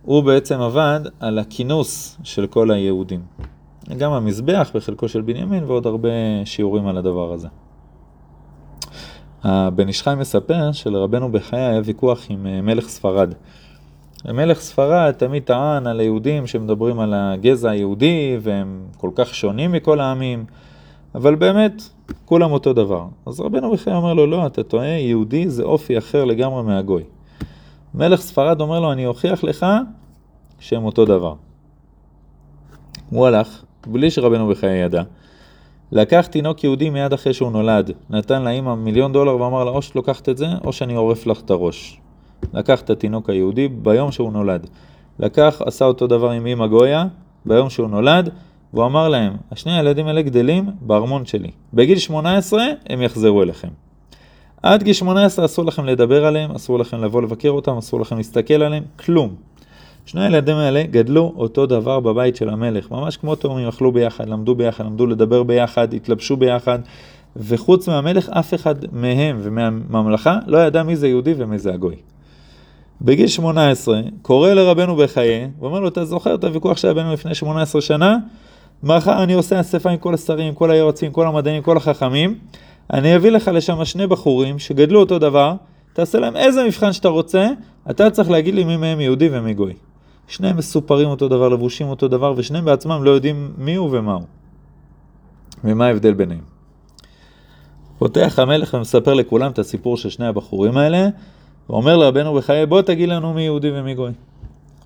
[0.05, 3.21] הוא בעצם עבד על הכינוס של כל היהודים.
[3.97, 6.09] גם המזבח בחלקו של בנימין ועוד הרבה
[6.45, 7.47] שיעורים על הדבר הזה.
[9.43, 13.33] הבן איש חי מספר שלרבנו בחיי היה ויכוח עם אה, מלך ספרד.
[14.25, 19.99] מלך ספרד תמיד טען על היהודים שמדברים על הגזע היהודי והם כל כך שונים מכל
[19.99, 20.45] העמים,
[21.15, 21.81] אבל באמת
[22.25, 23.05] כולם אותו דבר.
[23.25, 27.03] אז רבנו בחיי אומר לו, לא, אתה טועה, יהודי זה אופי אחר לגמרי מהגוי.
[27.95, 29.65] מלך ספרד אומר לו, אני אוכיח לך
[30.59, 31.33] שהם אותו דבר.
[33.09, 35.03] הוא הלך, בלי שרבנו בחיי ידע.
[35.91, 39.95] לקח תינוק יהודי מיד אחרי שהוא נולד, נתן לאמא מיליון דולר ואמר לה או שאת
[39.95, 41.99] לוקחת את זה או שאני עורף לך את הראש.
[42.53, 44.67] לקח את התינוק היהודי ביום שהוא נולד.
[45.19, 47.05] לקח, עשה אותו דבר עם אמא גויה
[47.45, 48.29] ביום שהוא נולד,
[48.73, 51.51] והוא אמר להם, השני הילדים האלה גדלים בארמון שלי.
[51.73, 53.67] בגיל 18 הם יחזרו אליכם.
[54.63, 58.53] עד גיל 18 אסור לכם לדבר עליהם, אסור לכם לבוא לבקר אותם, אסור לכם להסתכל
[58.53, 59.35] עליהם, כלום.
[60.05, 64.55] שני הילדים האלה גדלו אותו דבר בבית של המלך, ממש כמו תאומים, אכלו ביחד, למדו
[64.55, 66.79] ביחד, למדו לדבר ביחד, התלבשו ביחד,
[67.35, 71.95] וחוץ מהמלך אף אחד מהם ומהממלכה לא ידע מי זה יהודי ומי זה הגוי.
[73.01, 77.81] בגיל 18, קורא לרבנו בחיי, ואומר לו, אתה זוכר את הוויכוח שהיה בינינו לפני 18
[77.81, 78.17] שנה?
[78.83, 82.35] מחר אני עושה אספה עם כל השרים, כל היועצים, כל המדענים, כל החכמים,
[82.93, 85.55] אני אביא לך לשם שני בחורים שגדלו אותו דבר,
[85.93, 87.47] תעשה להם איזה מבחן שאתה רוצה,
[87.89, 89.73] אתה צריך להגיד לי מי מהם יהודי ומי גוי.
[90.27, 94.23] שניהם מסופרים אותו דבר, לבושים אותו דבר, ושניהם בעצמם לא יודעים מי הוא ומה הוא.
[95.63, 96.41] ומה ההבדל ביניהם.
[97.97, 101.07] פותח המלך ומספר לכולם את הסיפור של שני הבחורים האלה,
[101.69, 104.11] ואומר לרבנו בחיי, בוא תגיד לנו מי יהודי ומי גוי.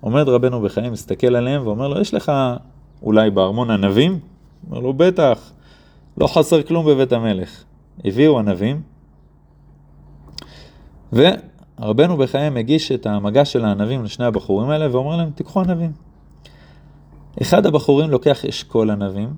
[0.00, 2.32] עומד רבנו בחיי, מסתכל עליהם ואומר לו, יש לך
[3.02, 4.18] אולי בארמון ענבים?
[4.70, 5.52] אומר לו, בטח,
[6.18, 7.64] לא חסר כלום בבית המלך.
[8.04, 8.82] הביאו ענבים,
[11.12, 15.92] ורבנו בחיי מגיש את המגע של הענבים לשני הבחורים האלה ואומר להם, תיקחו ענבים.
[17.42, 19.28] אחד הבחורים לוקח אשכול ענבים,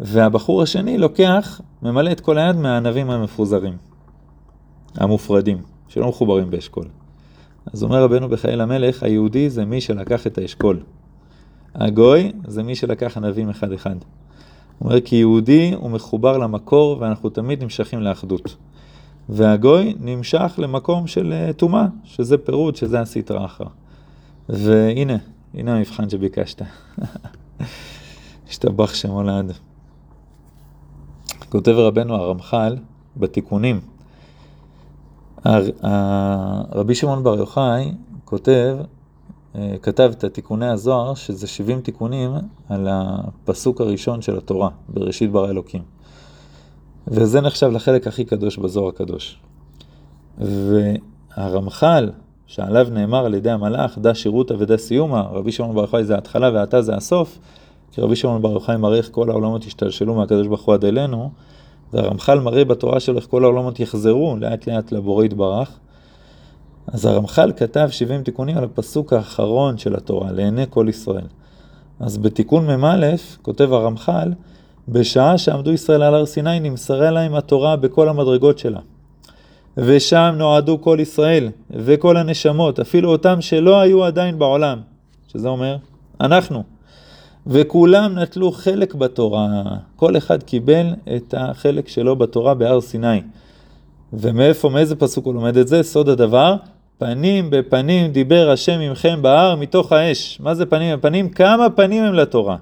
[0.00, 3.76] והבחור השני לוקח, ממלא את כל היד מהענבים המפוזרים,
[4.94, 5.58] המופרדים,
[5.88, 6.86] שלא מחוברים באשכול.
[7.72, 10.80] אז אומר רבנו בחיי למלך, היהודי זה מי שלקח את האשכול.
[11.74, 13.96] הגוי זה מי שלקח ענבים אחד-אחד.
[14.78, 18.56] הוא אומר כי יהודי הוא מחובר למקור ואנחנו תמיד נמשכים לאחדות.
[19.28, 23.66] והגוי נמשך למקום של אה, טומאה, שזה פירוד, שזה הסטרא אחרא.
[24.48, 25.16] והנה,
[25.54, 26.62] הנה המבחן שביקשת.
[28.48, 29.52] השתבח שמו לעד.
[31.48, 32.76] כותב רבנו הרמח"ל
[33.16, 33.80] בתיקונים.
[36.72, 37.92] רבי שמעון בר יוחאי
[38.24, 38.76] כותב
[39.82, 42.30] כתב את תיקוני הזוהר, שזה 70 תיקונים
[42.68, 45.82] על הפסוק הראשון של התורה, בראשית ברא אלוקים.
[47.08, 49.38] וזה נחשב לחלק הכי קדוש בזוהר הקדוש.
[50.38, 52.10] והרמח"ל,
[52.46, 56.50] שעליו נאמר על ידי המלאך, דע שירותא ודע סיומא, רבי שמעון בר יוחאי זה ההתחלה
[56.54, 57.38] ואתה זה הסוף,
[57.92, 61.30] כי רבי שמעון בר יוחאי מראה איך כל העולמות השתלשלו מהקדוש ברוך הוא עד אלינו,
[61.92, 65.78] והרמח"ל מראה בתורה שלו איך כל העולמות יחזרו לאט לאט לבורא יתברך.
[66.86, 71.26] אז הרמח"ל כתב 70 תיקונים על הפסוק האחרון של התורה, לעיני כל ישראל.
[72.00, 73.06] אז בתיקון מ"א
[73.42, 74.32] כותב הרמח"ל,
[74.88, 78.80] בשעה שעמדו ישראל על הר סיני נמסרה להם התורה בכל המדרגות שלה.
[79.76, 84.78] ושם נועדו כל ישראל וכל הנשמות, אפילו אותם שלא היו עדיין בעולם,
[85.28, 85.76] שזה אומר,
[86.20, 86.62] אנחנו.
[87.46, 89.46] וכולם נטלו חלק בתורה,
[89.96, 93.20] כל אחד קיבל את החלק שלו בתורה בהר סיני.
[94.12, 95.82] ומאיפה, מאיזה פסוק הוא לומד את זה?
[95.82, 96.56] סוד הדבר,
[97.04, 100.40] פנים בפנים דיבר השם עמכם בהר מתוך האש.
[100.40, 101.28] מה זה פנים בפנים?
[101.28, 102.56] כמה פנים הם לתורה.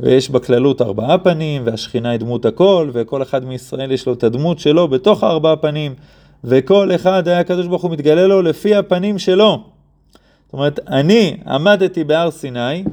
[0.00, 4.58] ויש בכללות ארבעה פנים, והשכינה היא דמות הכל, וכל אחד מישראל יש לו את הדמות
[4.58, 5.94] שלו בתוך הארבעה פנים,
[6.44, 9.64] וכל אחד היה הקדוש ברוך הוא מתגלה לו לפי הפנים שלו.
[10.44, 12.84] זאת אומרת, אני עמדתי בהר סיני,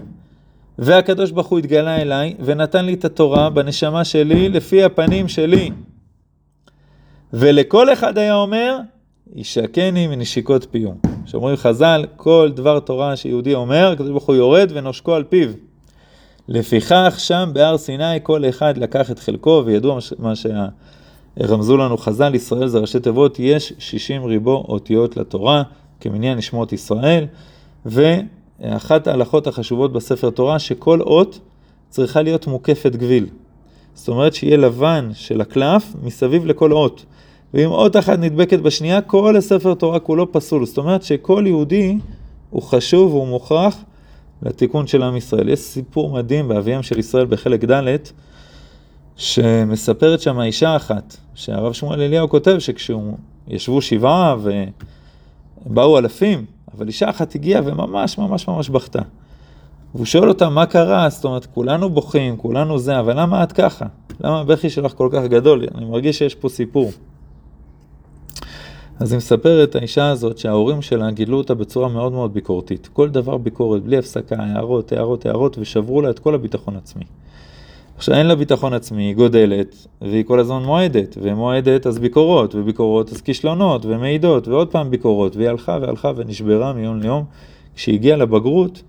[0.80, 5.72] והקדוש ברוך הוא התגלה אליי, ונתן לי את התורה בנשמה שלי לפי הפנים שלי.
[7.34, 8.80] ולכל אחד היה אומר,
[9.36, 10.90] ישקני מנשיקות פיו.
[11.26, 15.50] שאומרים חז"ל, כל דבר תורה שיהודי אומר, הקדוש ברוך הוא יורד ונושקו על פיו.
[16.48, 22.68] לפיכך שם בהר סיני כל אחד לקח את חלקו, וידוע מה שרמזו לנו חז"ל, ישראל
[22.68, 25.64] זה ראשי תיבות, יש 60 ריבו אותיות לתורה,
[26.00, 27.26] כמניין נשמות ישראל,
[27.86, 31.40] ואחת ההלכות החשובות בספר תורה, שכל אות
[31.90, 33.26] צריכה להיות מוקפת גביל.
[33.94, 37.06] זאת אומרת שיהיה לבן של הקלף מסביב לכל אות.
[37.54, 40.66] ואם אות אחת נדבקת בשנייה, כל הספר תורה כולו פסול.
[40.66, 41.98] זאת אומרת שכל יהודי
[42.50, 43.78] הוא חשוב והוא מוכרח
[44.42, 45.50] לתיקון של עם ישראל.
[45.50, 47.98] יש סיפור מדהים באביהם של ישראל בחלק ד',
[49.16, 53.14] שמספרת שם אישה אחת, שהרב שמואל אליהו כותב שכשהוא
[53.48, 54.36] ישבו שבעה
[55.66, 56.46] ובאו אלפים,
[56.78, 59.02] אבל אישה אחת הגיעה וממש ממש ממש בכתה.
[59.96, 63.86] והוא שואל אותה מה קרה, זאת אומרת כולנו בוכים, כולנו זה, אבל למה את ככה?
[64.20, 65.66] למה הבכי שלך כל כך גדול?
[65.76, 66.92] אני מרגיש שיש פה סיפור.
[69.00, 72.90] אז היא מספרת, האישה הזאת, שההורים שלה גידלו אותה בצורה מאוד מאוד ביקורתית.
[72.94, 77.04] כל דבר ביקורת, בלי הפסקה, הערות, הערות, הערות, ושברו לה את כל הביטחון עצמי.
[77.98, 83.14] עכשיו אין לה ביטחון עצמי, היא גודלת, והיא כל הזמן מועדת, ומועדת אז ביקורות, וביקורות
[83.14, 87.26] אז כישלונות, ומעידות, ועוד פעם ביקורות, והיא הלכה והלכה ונשברה מיום ליום.
[87.76, 88.82] כשהיא הגיעה לבגרות,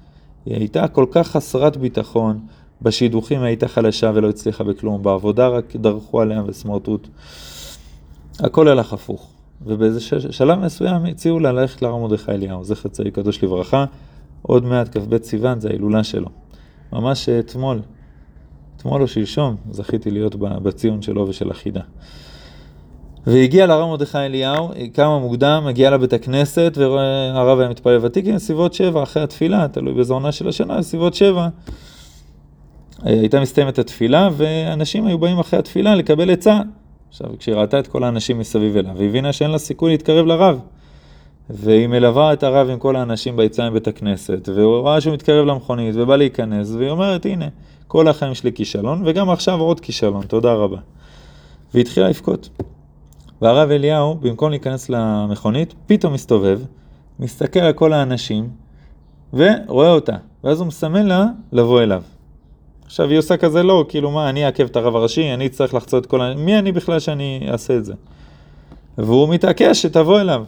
[0.47, 2.39] היא הייתה כל כך חסרת ביטחון,
[2.83, 7.09] בשידוכים הייתה חלשה ולא הצליחה בכלום, בעבודה רק דרכו עליה וסמרטוט.
[8.41, 9.40] הכל הלך הפוך.
[9.67, 13.85] ובאיזה שלב מסוים הציעו לה ללכת להר מרדכי אליהו, זכר צדיק קדוש לברכה,
[14.43, 16.29] עוד מעט כ"ב סיוון זה ההילולה שלו.
[16.93, 17.81] ממש אתמול,
[18.77, 21.81] אתמול או שלשום, זכיתי להיות בציון שלו ושל החידה.
[23.27, 28.39] והגיע לרב מרדכי אליהו, היא קמה מוקדם, הגיעה לבית הכנסת, והרב היה מתפלל ותיק עם
[28.39, 31.49] סביבות שבע אחרי התפילה, תלוי באיזו עונה של השנה, סביבות שבע.
[33.03, 36.61] הייתה מסתיימת התפילה, ואנשים היו באים אחרי התפילה לקבל עצה.
[37.11, 40.61] עכשיו, כשהיא ראתה את כל האנשים מסביב אליו, היא הבינה שאין לה סיכוי להתקרב לרב.
[41.51, 45.95] והיא מלווה את הרב עם כל האנשים ביציאה מבית הכנסת, והוא ראה שהוא מתקרב למכונית
[45.99, 47.49] ובא להיכנס, והיא אומרת, הנה,
[47.87, 50.77] כל החיים שלי כישלון, וגם עכשיו עוד כישלון, תודה רבה.
[51.75, 52.49] והיא התחילה לבכות.
[53.43, 56.61] והרב אליהו, במקום להיכנס למכונית, פתאום מסתובב,
[57.21, 58.49] מסתכל על כל האנשים,
[59.33, 60.17] ורואה אותה.
[60.45, 62.03] ואז הוא מסמן לה לבוא אליו.
[62.91, 66.05] עכשיו היא עושה כזה לא, כאילו מה, אני אעכב את הרב הראשי, אני צריך לחצות
[66.05, 66.35] את כל ה...
[66.35, 67.95] מי אני בכלל שאני אעשה את זה?
[68.99, 70.45] והוא מתעקש שתבוא אליו.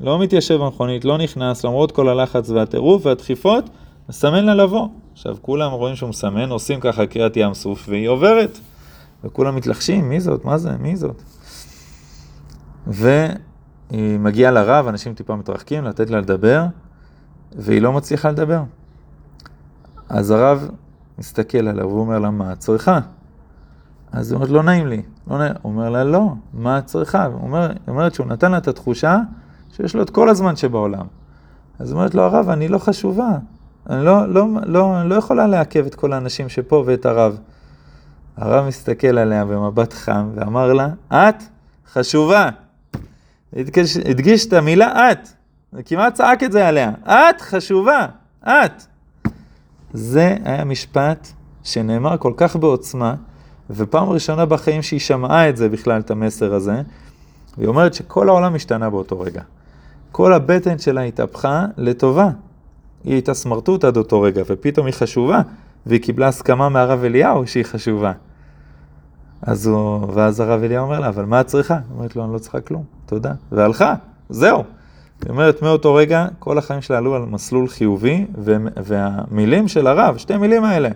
[0.00, 3.70] לא מתיישב במכונית, לא נכנס, למרות כל הלחץ והטירוף והדחיפות,
[4.08, 4.88] מסמן לה לבוא.
[5.12, 8.58] עכשיו כולם רואים שהוא מסמן, עושים ככה קריאת ים סוף, והיא עוברת.
[9.24, 10.44] וכולם מתלחשים, מי זאת?
[10.44, 10.70] מה זה?
[10.80, 11.22] מי זאת?
[12.86, 16.64] והיא מגיעה לרב, אנשים טיפה מתרחקים, לתת לה לדבר,
[17.52, 18.60] והיא לא מצליחה לדבר.
[20.08, 20.68] אז הרב
[21.22, 23.00] מסתכל עליו, הוא אומר לה, מה את צריכה?
[24.12, 25.02] אז היא אומרת, לא נעים לי.
[25.30, 25.52] לא נעים.
[25.62, 27.24] הוא אומר לה, לא, מה את צריכה?
[27.24, 29.18] היא אומר, אומרת שהוא נתן לה את התחושה
[29.72, 31.06] שיש לו את כל הזמן שבעולם.
[31.78, 33.30] אז היא אומרת לו, הרב, אני לא חשובה.
[33.90, 37.38] אני לא, לא, לא, לא יכולה לעכב את כל האנשים שפה ואת הרב.
[38.36, 41.42] הרב מסתכל עליה במבט חם ואמר לה, את
[41.92, 42.48] חשובה.
[43.56, 45.28] הדגיש, הדגיש את המילה את.
[45.84, 46.90] כמעט צעק את זה עליה.
[47.06, 48.06] את חשובה,
[48.42, 48.91] את.
[49.92, 51.28] זה היה משפט
[51.62, 53.14] שנאמר כל כך בעוצמה,
[53.70, 56.82] ופעם ראשונה בחיים שהיא שמעה את זה בכלל, את המסר הזה,
[57.58, 59.42] והיא אומרת שכל העולם השתנה באותו רגע.
[60.12, 62.30] כל הבטן שלה התהפכה לטובה.
[63.04, 65.40] היא הייתה סמרטוט עד אותו רגע, ופתאום היא חשובה,
[65.86, 68.12] והיא קיבלה הסכמה מהרב אליהו שהיא חשובה.
[69.42, 71.74] אז הוא, ואז הרב אליהו אומר לה, אבל מה את צריכה?
[71.74, 73.32] היא אומרת לו, אני לא צריכה כלום, תודה.
[73.52, 73.94] והלכה,
[74.28, 74.64] זהו.
[75.22, 78.26] היא אומרת, מאותו רגע, כל החיים שלה עלו על מסלול חיובי,
[78.84, 80.88] והמילים של הרב, שתי מילים האלה,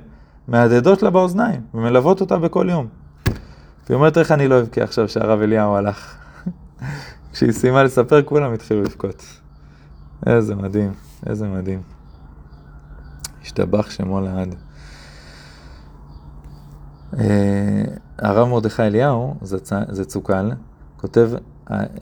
[0.49, 2.87] מהדהדות לה באוזניים, ומלוות אותה בכל יום.
[3.87, 6.17] והיא אומרת, איך אני לא אבכה עכשיו שהרב אליהו הלך?
[7.33, 9.25] כשהיא סיימה לספר, כולם התחילו לבכות.
[10.27, 10.93] איזה מדהים,
[11.27, 11.83] איזה מדהים.
[13.43, 14.55] השתבח שמו לעד.
[17.19, 17.85] אה,
[18.19, 19.35] הרב מרדכי אליהו,
[19.89, 20.53] זה צוקל,
[20.97, 21.31] כותב,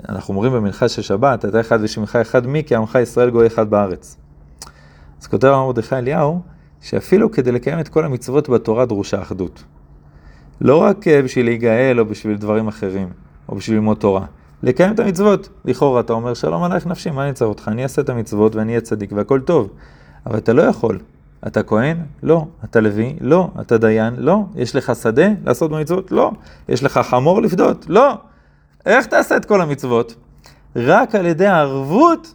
[0.09, 3.71] אנחנו אומרים במנחה של שבת, אתה אחד ושמך אחד מי, כי עמך ישראל גוי אחד
[3.71, 4.17] בארץ.
[5.21, 6.41] אז כותב מרדכי אליהו,
[6.81, 9.65] שאפילו כדי לקיים את כל המצוות בתורה דרושה אחדות.
[10.61, 13.09] לא רק אה, בשביל להיגאל או בשביל דברים אחרים,
[13.49, 14.27] או בשביל ללמוד תורה.
[14.63, 15.49] לקיים את המצוות.
[15.65, 17.69] לכאורה אתה אומר, שלום עלייך נפשי, מה אני צריך אותך?
[17.69, 19.69] אני אעשה את המצוות ואני אהיה צדיק והכל טוב.
[20.27, 20.99] אבל אתה לא יכול.
[21.47, 21.97] אתה כהן?
[22.23, 22.47] לא.
[22.65, 23.17] אתה לוי?
[23.21, 23.51] לא.
[23.61, 24.15] אתה דיין?
[24.19, 24.45] לא.
[24.55, 26.13] יש לך שדה לעשות במצוות?
[26.13, 26.31] לא.
[26.69, 27.87] יש לך חמור לפדות?
[27.89, 28.15] לא.
[28.87, 30.15] איך תעשה את כל המצוות?
[30.77, 32.35] רק על ידי הערבות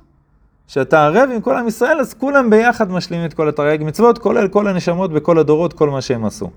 [0.68, 4.48] שאתה ערב עם כל עם ישראל, אז כולם ביחד משלימים את כל התרי"ג מצוות, כולל
[4.48, 6.50] כל הנשמות בכל הדורות, כל מה שהם עשו.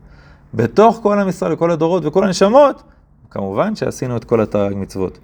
[0.55, 2.83] בתוך כל עם ישראל וכל הדורות וכל הנשמות,
[3.31, 5.19] כמובן שעשינו את כל התרי"ג מצוות.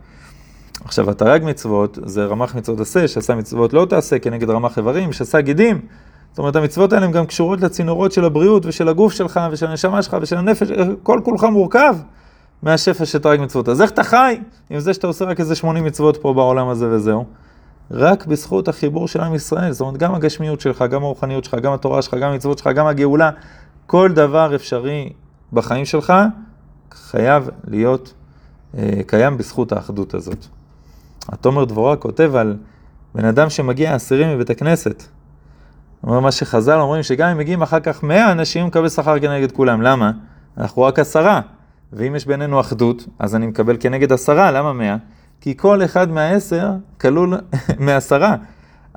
[0.85, 5.40] עכשיו, התרי"ג מצוות זה רמ"ח מצוות עשה, שעשה מצוות לא תעשה כנגד רמ"ח איברים, שעשה
[5.40, 5.81] גידים.
[6.31, 10.02] זאת אומרת, המצוות האלה הן גם קשורות לצינורות של הבריאות ושל הגוף שלך ושל הנשמה
[10.02, 10.68] שלך ושל הנפש,
[11.02, 11.96] כל כולך מורכב
[12.62, 13.68] מהשפע של תרי"ג מצוות.
[13.68, 14.40] אז איך אתה חי
[14.71, 17.25] עם זה שאתה עושה רק איזה 80 מצוות פה בעולם הזה וזהו?
[17.90, 21.73] רק בזכות החיבור של עם ישראל, זאת אומרת, גם הגשמיות שלך, גם הרוחניות שלך, גם
[21.73, 23.31] התורה שלך, גם המצוות שלך, גם הגאולה,
[23.87, 25.12] כל דבר אפשרי
[25.53, 26.12] בחיים שלך
[26.92, 28.14] חייב להיות
[28.79, 30.47] אה, קיים בזכות האחדות הזאת.
[31.29, 32.57] התומר דבורה כותב על
[33.14, 35.05] בן אדם שמגיע עשירים מבית הכנסת.
[36.05, 39.53] אומר מה שחז"ל אומרים שגם אם מגיעים אחר כך מאה אנשים, הוא מקבל שכר כנגד
[39.53, 39.83] כולם.
[39.83, 40.11] למה?
[40.59, 41.40] אנחנו רק עשרה.
[41.92, 44.96] ואם יש בינינו אחדות, אז אני מקבל כנגד עשרה, למה מאה?
[45.40, 46.70] כי כל אחד מהעשר
[47.01, 47.35] כלול
[47.79, 48.37] מעשרה.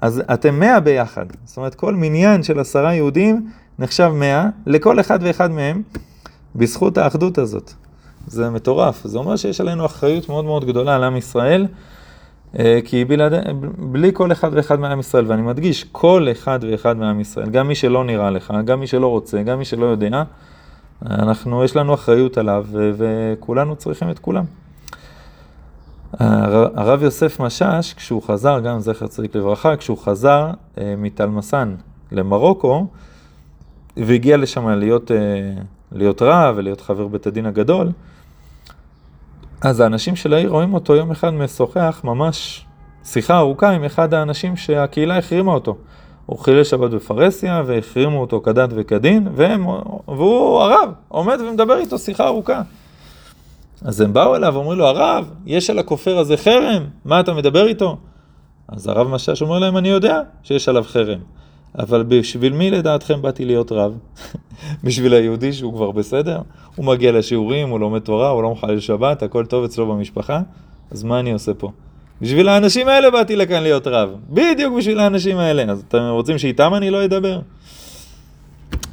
[0.02, 1.26] אז אתם מאה ביחד.
[1.46, 3.50] זאת אומרת, כל מניין של עשרה יהודים
[3.80, 5.82] נחשב מאה, לכל אחד ואחד מהם,
[6.56, 7.74] בזכות האחדות הזאת.
[8.28, 9.02] זה מטורף.
[9.04, 11.68] זה אומר שיש עלינו אחריות מאוד מאוד גדולה על עם ישראל.
[12.60, 13.34] אה, כי בלעד...
[13.78, 17.76] בלי כל אחד ואחד מעם ישראל, ואני מדגיש, כל אחד ואחד מעם ישראל, גם מי
[17.76, 20.24] שלא נראה לך, גם מי שלא רוצה, גם מי שלא יודע,
[21.10, 22.66] אנחנו, יש לנו אחריות עליו.
[22.72, 24.44] וכולנו צריכים את כולם.
[26.20, 31.76] הרב יוסף משאש, כשהוא חזר, גם זכר צדיק לברכה, כשהוא חזר אה, מתלמסן
[32.12, 32.88] למרוקו,
[33.98, 35.18] והגיע לשם להיות, אה,
[35.92, 37.92] להיות רב ולהיות חבר בית הדין הגדול,
[39.62, 42.66] אז האנשים של העיר רואים אותו יום אחד משוחח ממש
[43.04, 45.78] שיחה ארוכה עם אחד האנשים שהקהילה החרימה אותו.
[46.26, 49.68] הוא חילל שבת בפרהסיה והחרימו אותו כדת וכדין, והם,
[50.08, 52.62] והוא הרב, עומד ומדבר איתו שיחה ארוכה.
[53.82, 57.68] אז הם באו אליו ואומרים לו, הרב, יש על הכופר הזה חרם, מה אתה מדבר
[57.68, 57.98] איתו?
[58.68, 61.20] אז הרב משש אומר להם, אני יודע שיש עליו חרם.
[61.80, 63.98] אבל בשביל מי לדעתכם באתי להיות רב?
[64.84, 66.42] בשביל היהודי שהוא כבר בסדר?
[66.76, 70.42] הוא מגיע לשיעורים, הוא לומד תורה, הוא לא מחלל שבת, הכל טוב אצלו במשפחה?
[70.92, 71.72] אז מה אני עושה פה?
[72.22, 74.10] בשביל האנשים האלה באתי לכאן להיות רב.
[74.30, 75.72] בדיוק בשביל האנשים האלה.
[75.72, 77.40] אז אתם רוצים שאיתם אני לא אדבר?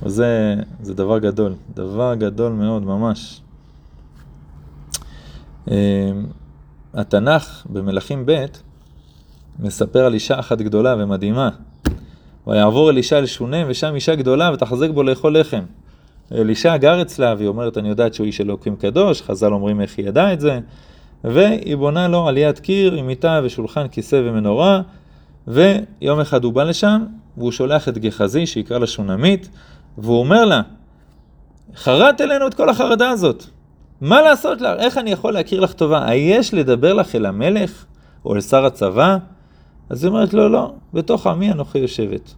[0.06, 3.40] זה, זה דבר גדול, דבר גדול מאוד, ממש.
[5.70, 5.74] אמ,
[6.94, 8.44] התנ"ך במלכים ב'
[9.58, 11.50] מספר על אישה אחת גדולה ומדהימה,
[12.46, 15.62] ויעבור אלישע אל שונם, ושם אישה גדולה, ותחזק בו לאכול לחם.
[16.32, 20.08] אלישע גר אצלה, והיא אומרת, אני יודעת שהוא איש אלוקים קדוש, חז"ל אומרים איך היא
[20.08, 20.60] ידעה את זה,
[21.24, 24.80] והיא בונה לו עליית קיר עם מיטה ושולחן, כיסא ומנורה,
[25.48, 27.04] ויום אחד הוא בא לשם,
[27.36, 29.48] והוא שולח את גחזי, שיקרא לה שונמית,
[29.98, 30.60] והוא אומר לה,
[31.74, 33.44] חרדת אלינו את כל החרדה הזאת.
[34.00, 34.78] מה לעשות לך?
[34.78, 36.08] איך אני יכול להכיר לך טובה?
[36.08, 37.84] היש לדבר לך אל המלך
[38.24, 39.16] או אל שר הצבא?
[39.90, 42.34] אז היא אומרת לו, לא, בתוך עמי אנוכי יושבת.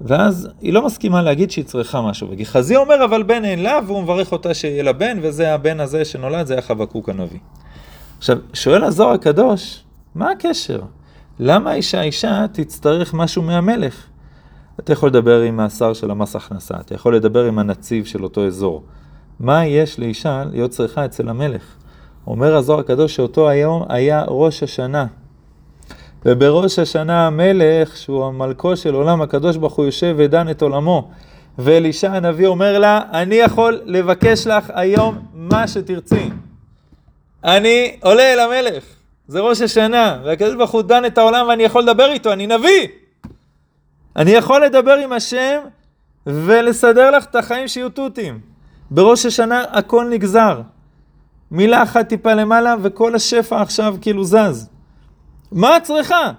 [0.00, 2.28] ואז היא לא מסכימה להגיד שהיא צריכה משהו.
[2.30, 6.04] וגחזי אומר, אבל בן אין לה, והוא מברך אותה שיהיה לה בן, וזה הבן הזה
[6.04, 7.38] שנולד, זה היה חבקוק הנביא.
[8.20, 10.80] עכשיו, שואל הזוהר הקדוש, מה הקשר?
[11.38, 14.06] למה אישה אישה תצטרך משהו מהמלך?
[14.80, 18.46] אתה יכול לדבר עם השר של המס הכנסה, אתה יכול לדבר עם הנציב של אותו
[18.46, 18.82] אזור.
[19.40, 21.62] מה יש לאישה להיות צריכה אצל המלך?
[22.26, 25.06] אומר הזוהר הקדוש שאותו היום היה ראש השנה,
[26.24, 31.10] ובראש השנה המלך, שהוא המלכו של עולם, הקדוש ברוך הוא יושב ודן את עולמו.
[31.58, 36.30] ואלישע הנביא אומר לה, אני יכול לבקש לך היום מה שתרצי.
[37.44, 38.84] אני עולה אל המלך,
[39.28, 42.88] זה ראש השנה, והקדוש ברוך הוא דן את העולם ואני יכול לדבר איתו, אני נביא.
[44.16, 45.60] אני יכול לדבר עם השם
[46.26, 48.40] ולסדר לך את החיים שיהיו תותים.
[48.90, 50.60] בראש השנה הכל נגזר.
[51.50, 54.68] מילה אחת טיפה למעלה וכל השפע עכשיו כאילו זז.
[55.52, 56.30] מה את צריכה?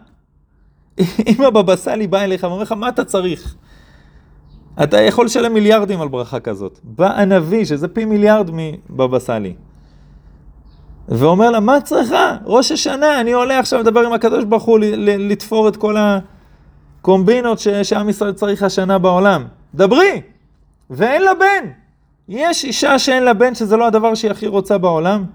[1.28, 3.56] אם הבבא סאלי בא אליך ואומר לך, מה אתה צריך?
[4.84, 6.80] אתה יכול לשלם מיליארדים על ברכה כזאת.
[6.84, 9.54] בא הנביא, שזה פי מיליארד מבבא סאלי.
[11.10, 12.38] ואומר לה, מה צריכה?
[12.46, 15.96] ראש השנה, אני עולה עכשיו לדבר עם הקדוש ברוך הוא, לתפור את כל
[17.00, 19.46] הקומבינות שעם ישראל צריך השנה בעולם.
[19.76, 20.22] דברי!
[20.90, 21.70] ואין לה בן!
[22.30, 25.26] יש אישה שאין לה בן, שזה לא הדבר שהיא הכי רוצה בעולם?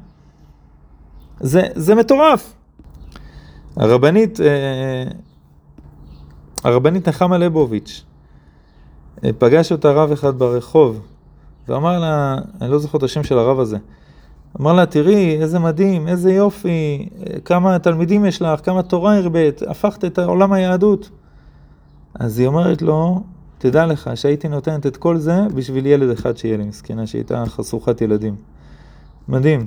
[1.41, 2.55] זה, זה מטורף.
[3.77, 5.05] הרבנית, אה,
[6.65, 8.05] הרבנית נחמה ליבוביץ',
[9.25, 11.01] אה, פגש אותה רב אחד ברחוב,
[11.69, 13.79] ואמר לה, אני לא זוכר את השם של הרב הזה,
[14.61, 17.09] אמר לה, תראי, איזה מדהים, איזה יופי,
[17.45, 21.11] כמה תלמידים יש לך, כמה תורה הרבית, הפכת את עולם היהדות.
[22.15, 23.23] אז היא אומרת לו,
[23.59, 28.01] תדע לך שהייתי נותנת את כל זה בשביל ילד אחד שיהיה לי, מסכנה שהייתה חשוכת
[28.01, 28.37] ילדים.
[29.29, 29.67] מדהים,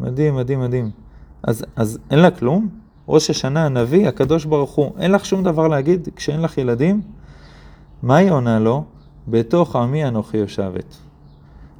[0.00, 0.90] מדהים, מדהים, מדהים.
[1.42, 2.68] אז, אז אין לה כלום?
[3.08, 7.00] ראש השנה, הנביא, הקדוש ברוך הוא, אין לך שום דבר להגיד כשאין לך ילדים?
[8.02, 8.84] מה היא עונה לו?
[9.28, 10.96] בתוך עמי אנוכי יושבת.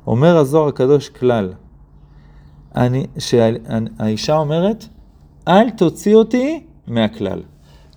[0.07, 1.53] אומר הזוהר הקדוש כלל,
[2.77, 4.85] אני, שהאישה אומרת,
[5.49, 7.41] אל תוציא אותי מהכלל.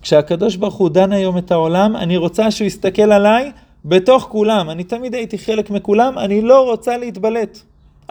[0.02, 3.52] כשהקדוש ברוך הוא דן היום את העולם, אני רוצה שהוא יסתכל עליי
[3.84, 4.70] בתוך כולם.
[4.70, 7.58] אני תמיד הייתי חלק מכולם, אני לא רוצה להתבלט.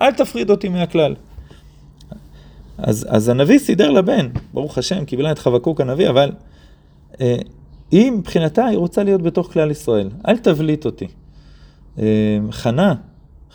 [0.01, 1.15] אל תפריד אותי מהכלל.
[2.77, 6.31] אז, אז הנביא סידר לבן, ברוך השם, קיבלה את חבקוק הנביא, אבל
[7.21, 7.37] אה,
[7.91, 10.09] היא מבחינתה, היא רוצה להיות בתוך כלל ישראל.
[10.27, 11.07] אל תבליט אותי.
[11.99, 12.05] אה,
[12.51, 12.95] חנה,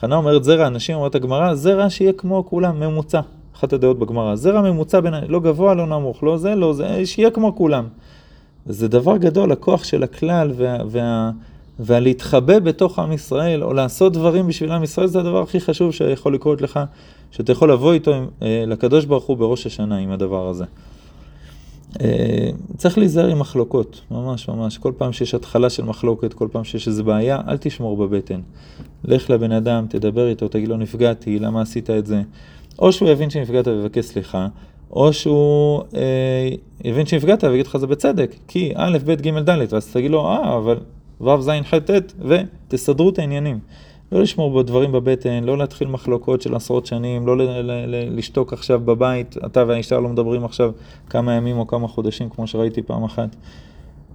[0.01, 3.21] חנה אומרת זרע, אנשים אומרת הגמרא, זרע שיהיה כמו כולם, ממוצע.
[3.57, 4.37] אחת הדעות בגמרא.
[4.37, 7.87] זרע ממוצע בין, לא גבוה, לא נמוך, לא זה, לא זה, שיהיה כמו כולם.
[8.67, 11.31] זה דבר גדול, הכוח של הכלל וה, וה,
[11.79, 16.35] והלהתחבא בתוך עם ישראל, או לעשות דברים בשביל עם ישראל, זה הדבר הכי חשוב שיכול
[16.35, 16.81] לקרות לך,
[17.31, 20.65] שאתה יכול לבוא איתו עם, אה, לקדוש ברוך הוא בראש השנה עם הדבר הזה.
[22.01, 24.79] אה, צריך להיזהר עם מחלוקות, ממש ממש.
[24.79, 28.41] כל פעם שיש התחלה של מחלוקת, כל פעם שיש איזו בעיה, אל תשמור בבטן.
[29.05, 32.23] לך לבן אדם, תדבר איתו, תגיד לו נפגעתי, למה עשית את זה?
[32.79, 34.47] או שהוא יבין שנפגעת ויבקש סליחה,
[34.91, 36.49] או שהוא אה,
[36.85, 40.57] יבין שנפגעת ויגיד לך זה בצדק, כי א', ב', ג', ד', ואז תגיד לו, אה,
[40.57, 40.79] אבל
[41.21, 43.59] ו', ז', ח', ט', ותסדרו את העניינים.
[44.13, 47.37] לא לשמור בדברים בבטן, לא להתחיל מחלוקות של עשרות שנים, לא
[48.11, 50.73] לשתוק עכשיו בבית, אתה והאישה לא מדברים עכשיו
[51.11, 53.37] כמה ימים או כמה חודשים, כמו שראיתי פעם אחת.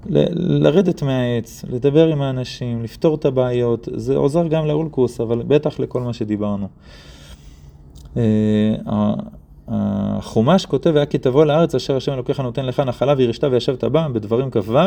[0.05, 6.01] לרדת מהעץ, לדבר עם האנשים, לפתור את הבעיות, זה עוזר גם לאולקוס, אבל בטח לכל
[6.01, 6.67] מה שדיברנו.
[8.17, 8.23] אה,
[9.67, 14.07] החומש כותב, היה כי תבוא לארץ אשר השם אלוקיך נותן לך נחלה וירשת וישבת בה,
[14.13, 14.77] בדברים כ"ו,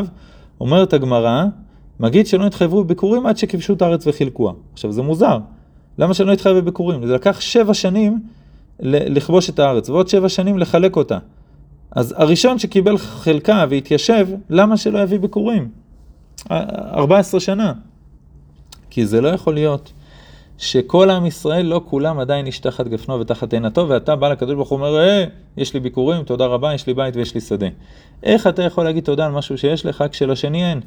[0.61, 1.45] אומרת הגמרא,
[2.01, 4.53] מגיד שלא נתחייבו בביקורים עד שכבשו את הארץ וחילקוה.
[4.73, 5.39] עכשיו זה מוזר,
[5.99, 7.07] למה שלא נתחייב בביקורים?
[7.07, 8.19] זה לקח שבע שנים
[8.81, 11.19] לכבוש את הארץ, ועוד שבע שנים לחלק אותה.
[11.91, 15.69] אז הראשון שקיבל חלקה והתיישב, למה שלא יביא ביקורים?
[16.51, 17.73] 14 שנה.
[18.91, 19.93] כי זה לא יכול להיות
[20.59, 24.69] שכל עם ישראל, לא כולם עדיין איש תחת גפנו ותחת עינתו, ואתה בא לקדוש ברוך
[24.69, 25.25] הוא אומר, אה,
[25.57, 27.67] יש לי ביקורים, תודה רבה, יש לי בית ויש לי שדה.
[28.23, 30.81] איך אתה יכול להגיד תודה על משהו שיש לך כשלשני אין?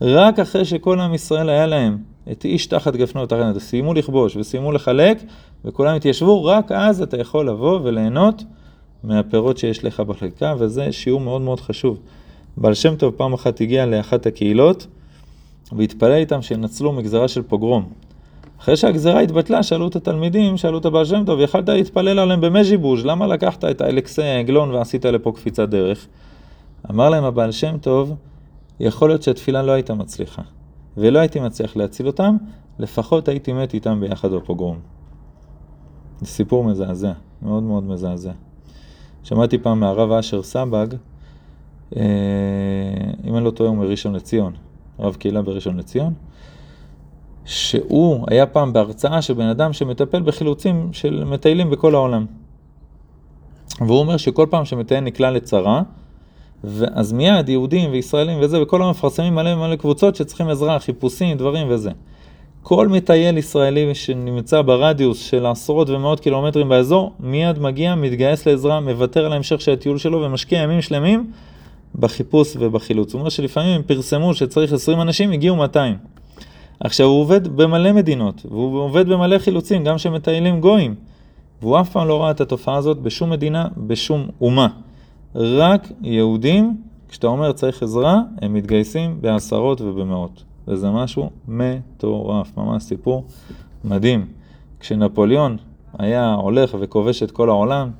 [0.00, 1.98] רק אחרי שכל עם ישראל היה להם
[2.32, 5.22] את איש תחת גפנו ותחת סיימו לכבוש וסיימו לחלק,
[5.64, 8.44] וכולם התיישבו, רק אז אתה יכול לבוא וליהנות
[9.04, 12.00] מהפירות שיש לך בחלקה, וזה שיעור מאוד מאוד חשוב.
[12.56, 14.86] בעל שם טוב פעם אחת הגיע לאחת הקהילות,
[15.72, 17.88] והתפלל איתם שינצלו מגזרה של פוגרום.
[18.60, 23.04] אחרי שהגזרה התבטלה, שאלו את התלמידים, שאלו את הבעל שם טוב, יכלת להתפלל עליהם במז'יבוז',
[23.06, 26.06] למה לקחת את האלכסי העגלון ועשית לפה קפיצת דרך?
[26.90, 28.14] אמר להם הבעל שם טוב,
[28.80, 30.42] יכול להיות שהתפילה לא הייתה מצליחה,
[30.96, 32.36] ולא הייתי מצליח להציל אותם,
[32.78, 34.78] לפחות הייתי מת איתם ביחד בפוגרום.
[36.20, 37.12] זה סיפור מזעזע,
[37.42, 38.32] מאוד מאוד מזעזע.
[39.22, 40.86] שמעתי פעם מהרב אשר סבג,
[41.96, 42.02] אה,
[43.24, 44.52] אם אני לא טועה, הוא מראשון לציון,
[44.98, 46.14] רב קהילה בראשון לציון,
[47.44, 52.26] שהוא היה פעם בהרצאה של בן אדם שמטפל בחילוצים של מטיילים בכל העולם.
[53.80, 55.82] והוא אומר שכל פעם שמטייל נקלע לצרה,
[56.94, 61.66] אז מיד יהודים וישראלים וזה, וכל היום מפרסמים מלא מלא קבוצות שצריכים עזרה, חיפושים, דברים
[61.70, 61.90] וזה.
[62.62, 69.26] כל מטייל ישראלי שנמצא ברדיוס של עשרות ומאות קילומטרים באזור, מיד מגיע, מתגייס לעזרה, מוותר
[69.26, 71.30] על ההמשך של הטיול שלו ומשקיע ימים שלמים
[71.98, 73.12] בחיפוש ובחילוץ.
[73.12, 75.96] הוא אומר שלפעמים הם פרסמו שצריך 20 אנשים, הגיעו 200.
[76.80, 80.94] עכשיו הוא עובד במלא מדינות, והוא עובד במלא חילוצים, גם שמטיילים גויים.
[81.62, 84.68] והוא אף פעם לא ראה את התופעה הזאת בשום מדינה, בשום אומה.
[85.38, 86.76] רק יהודים,
[87.08, 90.42] כשאתה אומר צריך עזרה, הם מתגייסים בעשרות ובמאות.
[90.68, 93.24] וזה משהו מטורף, ממש סיפור
[93.84, 94.26] מדהים.
[94.80, 95.56] כשנפוליאון
[95.98, 97.90] היה הולך וכובש את כל העולם,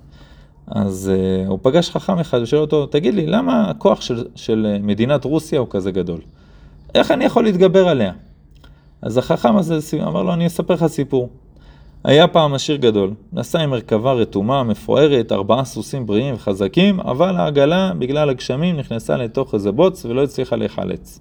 [0.67, 5.25] אז uh, הוא פגש חכם אחד ושואל אותו, תגיד לי, למה הכוח של, של מדינת
[5.25, 6.21] רוסיה הוא כזה גדול?
[6.95, 8.13] איך אני יכול להתגבר עליה?
[9.03, 11.29] אז החכם הזה אמר לו, אני אספר לך סיפור.
[12.05, 17.93] היה פעם עשיר גדול, נסע עם מרכבה רתומה, מפוארת, ארבעה סוסים בריאים וחזקים, אבל העגלה,
[17.99, 21.21] בגלל הגשמים, נכנסה לתוך איזה בוץ ולא הצליחה להיחלץ.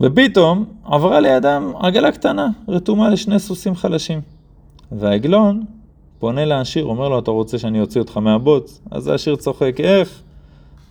[0.00, 4.20] ופתאום עברה לידם עגלה קטנה, רתומה לשני סוסים חלשים.
[4.92, 5.62] והעגלון
[6.18, 8.80] פונה לעשיר, אומר לו, אתה רוצה שאני אוציא אותך מהבוץ?
[8.90, 10.22] אז העשיר צוחק, איך?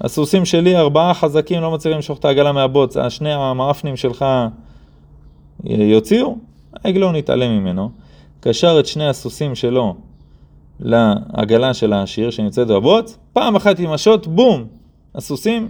[0.02, 4.26] הסוסים שלי, ארבעה חזקים, לא מצליחים למשוך את העגלה מהבוץ, השני המאפנים שלך
[5.64, 6.38] יוציאו?
[6.84, 7.90] העגלון התעלם ממנו,
[8.40, 9.96] קשר את שני הסוסים שלו
[10.80, 14.66] לעגלה של העשיר שנמצאת בבוץ, פעם אחת עם השוט, בום!
[15.16, 15.70] הסוסים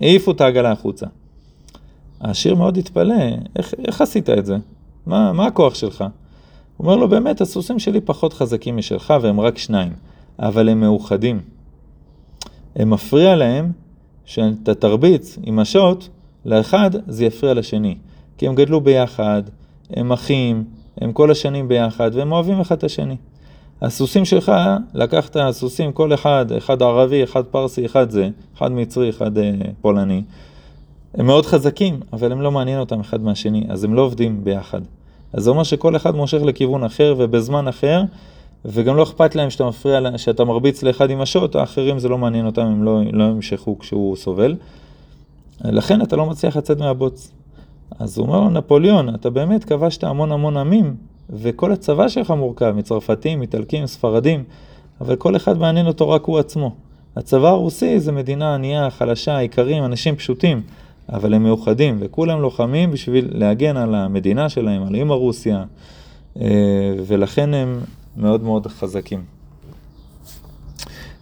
[0.00, 1.06] העיפו את העגלה החוצה.
[2.20, 3.14] העשיר מאוד התפלא,
[3.56, 4.56] איך, איך עשית את זה?
[5.06, 6.04] מה, מה הכוח שלך?
[6.76, 9.92] הוא אומר לו, באמת, הסוסים שלי פחות חזקים משלך והם רק שניים,
[10.38, 11.40] אבל הם מאוחדים.
[12.76, 13.72] הם מפריע להם
[14.24, 16.04] שאתה תרביץ עם השוט,
[16.44, 17.96] לאחד זה יפריע לשני.
[18.38, 19.42] כי הם גדלו ביחד,
[19.90, 20.64] הם אחים,
[21.00, 23.16] הם כל השנים ביחד, והם אוהבים אחד את השני.
[23.82, 24.52] הסוסים שלך,
[24.94, 30.22] לקחת סוסים, כל אחד, אחד ערבי, אחד פרסי, אחד זה, אחד מצרי, אחד אה, פולני.
[31.14, 34.80] הם מאוד חזקים, אבל הם לא מעניין אותם אחד מהשני, אז הם לא עובדים ביחד.
[35.32, 38.02] אז זה אומר שכל אחד מושך לכיוון אחר ובזמן אחר,
[38.64, 42.46] וגם לא אכפת להם שאתה מפריע, שאתה מרביץ לאחד עם השוט, האחרים זה לא מעניין
[42.46, 44.56] אותם, הם לא, לא ימשכו כשהוא סובל.
[45.64, 47.32] לכן אתה לא מצליח לצאת מהבוץ.
[47.98, 50.96] אז הוא אומר לו, נפוליאון, אתה באמת כבשת המון המון עמים,
[51.30, 54.44] וכל הצבא שלך מורכב מצרפתים, איטלקים, ספרדים,
[55.00, 56.74] אבל כל אחד מעניין אותו רק הוא עצמו.
[57.16, 60.62] הצבא הרוסי זה מדינה ענייה, חלשה, איכרים, אנשים פשוטים.
[61.12, 65.64] אבל הם מאוחדים, וכולם לוחמים בשביל להגן על המדינה שלהם, על אימא רוסיה,
[66.40, 66.46] אה,
[67.06, 67.80] ולכן הם
[68.16, 69.24] מאוד מאוד חזקים.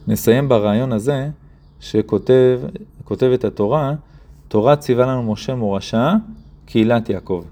[0.08, 1.28] נסיים ברעיון הזה,
[1.80, 2.58] שכותב
[3.34, 3.94] את התורה,
[4.48, 6.14] תורה ציווה לנו משה מורשה,
[6.66, 7.44] קהילת יעקב.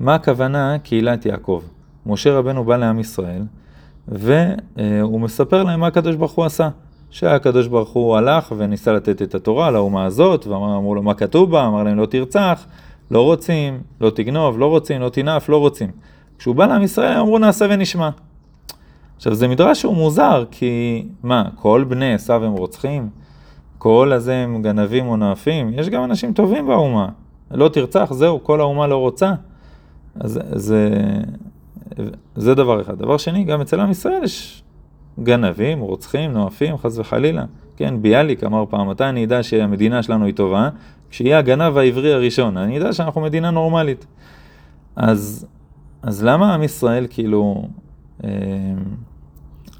[0.00, 1.62] מה הכוונה קהילת יעקב?
[2.06, 3.42] משה רבנו בא לעם ישראל,
[4.08, 6.68] והוא מספר להם מה הקדוש ברוך הוא עשה.
[7.10, 11.66] שהקדוש ברוך הוא הלך וניסה לתת את התורה לאומה הזאת, ואמרו לו מה כתוב בה,
[11.66, 12.66] אמר להם לא תרצח,
[13.10, 15.90] לא רוצים, לא תגנוב, לא רוצים, לא תנאף, לא רוצים.
[16.38, 18.10] כשהוא בא לעם ישראל אמרו נעשה ונשמע.
[19.16, 23.08] עכשיו זה מדרש שהוא מוזר, כי מה, כל בני עשיו הם רוצחים?
[23.78, 25.70] כל הזה הם גנבים או נאפים?
[25.74, 27.08] יש גם אנשים טובים באומה.
[27.52, 29.32] לא תרצח, זהו, כל האומה לא רוצה.
[30.20, 30.90] אז זה,
[32.36, 32.98] זה דבר אחד.
[32.98, 34.62] דבר שני, גם אצל עם ישראל יש
[35.22, 37.44] גנבים, רוצחים, נואפים, חס וחלילה.
[37.76, 40.68] כן, ביאליק אמר פעם, מתי אני אדע שהמדינה שלנו היא טובה?
[41.10, 44.06] כשיהיה הגנב העברי הראשון, אני אדע שאנחנו מדינה נורמלית.
[44.96, 45.46] אז,
[46.02, 47.64] אז למה עם ישראל כאילו
[48.24, 48.30] אה,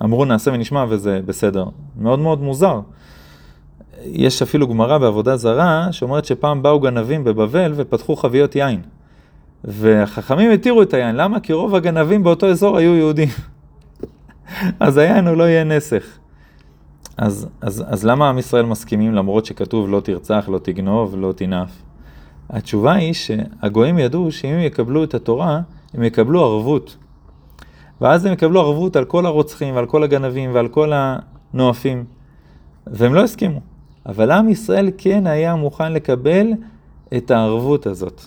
[0.04, 1.64] אמרו נעשה ונשמע וזה בסדר?
[1.98, 2.80] מאוד מאוד מוזר.
[4.04, 8.80] יש אפילו גמרא בעבודה זרה שאומרת שפעם באו גנבים בבבל ופתחו חביות יין.
[9.64, 11.40] והחכמים התירו את היין, למה?
[11.40, 13.28] כי רוב הגנבים באותו אזור היו יהודים.
[14.80, 16.18] אז היין הוא לא יהיה נסך.
[17.16, 21.70] אז, אז, אז למה עם ישראל מסכימים למרות שכתוב לא תרצח, לא תגנוב, לא תנאף?
[22.50, 25.60] התשובה היא שהגויים ידעו שאם הם יקבלו את התורה,
[25.94, 26.96] הם יקבלו ערבות.
[28.00, 32.04] ואז הם יקבלו ערבות על כל הרוצחים ועל כל הגנבים ועל כל הנואפים.
[32.86, 33.60] והם לא הסכימו.
[34.06, 36.46] אבל עם ישראל כן היה מוכן לקבל
[37.16, 38.22] את הערבות הזאת.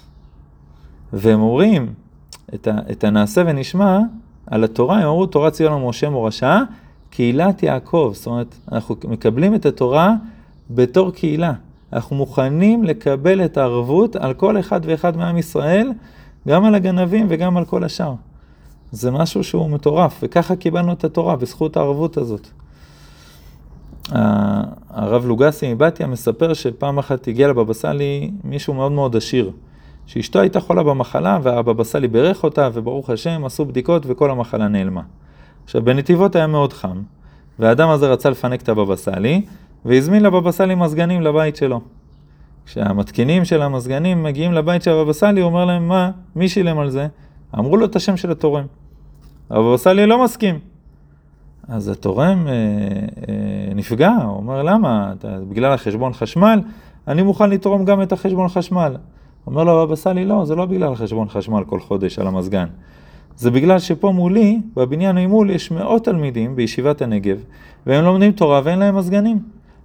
[1.14, 1.94] והם אומרים,
[2.54, 4.00] את, ה, את הנעשה ונשמע,
[4.48, 6.62] על התורה, הם אמרו, תורה ציון למשה מורשה,
[7.10, 8.12] קהילת יעקב.
[8.16, 10.14] זאת אומרת, אנחנו מקבלים את התורה
[10.70, 11.54] בתור קהילה.
[11.94, 15.92] אנחנו מוכנים לקבל את הערבות על כל אחד ואחד מעם ישראל,
[16.48, 18.14] גם על הגנבים וגם על כל השאר.
[18.92, 22.48] זה משהו שהוא מטורף, וככה קיבלנו את התורה, בזכות הערבות הזאת.
[24.10, 29.52] הרב לוגסי מבתיה מספר שפעם אחת הגיע לבבא סאלי מישהו מאוד מאוד עשיר.
[30.06, 35.02] שאשתו הייתה חולה במחלה והבבא סאלי בירך אותה וברוך השם עשו בדיקות וכל המחלה נעלמה.
[35.64, 37.02] עכשיו בנתיבות היה מאוד חם
[37.60, 39.42] והאדם הזה רצה לפנק את הבבא סאלי
[39.86, 41.82] והזמין לבבא סאלי מזגנים לבית שלו.
[42.66, 46.90] כשהמתקינים של המזגנים מגיעים לבית של הבבא סאלי הוא אומר להם מה, מי שילם על
[46.90, 47.08] זה?
[47.60, 48.66] אמרו לו את השם של התורם.
[49.50, 50.75] הבבא סאלי לא מסכים.
[51.68, 55.14] אז התורם אה, אה, נפגע, הוא אומר למה?
[55.20, 56.60] אתה, בגלל החשבון חשמל,
[57.08, 58.96] אני מוכן לתרום גם את החשבון חשמל.
[59.48, 62.66] אומר לו הבבא סאלי, לא, זה לא בגלל חשבון חשמל כל חודש על המזגן.
[63.38, 67.38] זה בגלל שפה מולי, בבניין ממול, יש מאות תלמידים בישיבת הנגב,
[67.86, 69.40] והם לומדים תורה ואין להם מזגנים.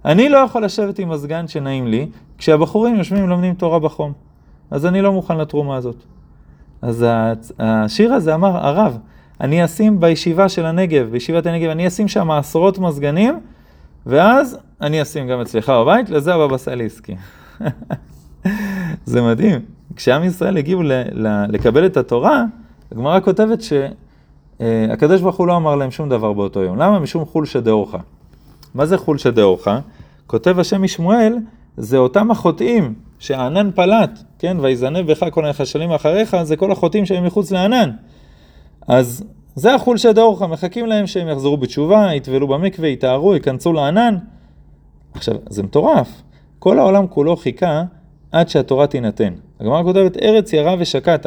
[0.05, 2.07] אני לא יכול לשבת עם מזגן שנעים לי,
[2.37, 4.13] כשהבחורים יושבים ולומדים תורה בחום.
[4.71, 5.95] אז אני לא מוכן לתרומה הזאת.
[6.81, 7.05] אז
[7.59, 8.97] השיר הזה אמר, הרב,
[9.41, 13.39] אני אשים בישיבה של הנגב, בישיבת הנגב, אני אשים שם עשרות מזגנים,
[14.05, 17.17] ואז אני אשים גם אצלך בבית, לזה הבבא סאלי הסכים.
[19.05, 19.59] זה מדהים.
[19.95, 22.43] כשעם ישראל הגיעו ל, ל, לקבל את התורה,
[22.91, 26.77] הגמרא כותבת שהקדוש ברוך הוא לא אמר להם שום דבר באותו יום.
[26.77, 26.99] למה?
[26.99, 27.97] משום חולשא דאורחא.
[28.75, 29.79] מה זה חולשא דאורחא?
[30.27, 31.35] כותב השם משמואל,
[31.77, 34.57] זה אותם החוטאים שהענן פלט, כן?
[34.59, 37.89] ויזנב בך כל הנחשלים אחריך, זה כל החוטאים שהם מחוץ לענן.
[38.87, 39.23] אז
[39.55, 44.17] זה החולשא דאורחא, מחכים להם שהם יחזרו בתשובה, יטבלו במקווה, יטהרו, ייכנסו לענן.
[45.13, 46.21] עכשיו, זה מטורף.
[46.59, 47.83] כל העולם כולו חיכה
[48.31, 49.33] עד שהתורה תינתן.
[49.59, 51.25] הגמרא כותבת, ארץ ירה ושקעת.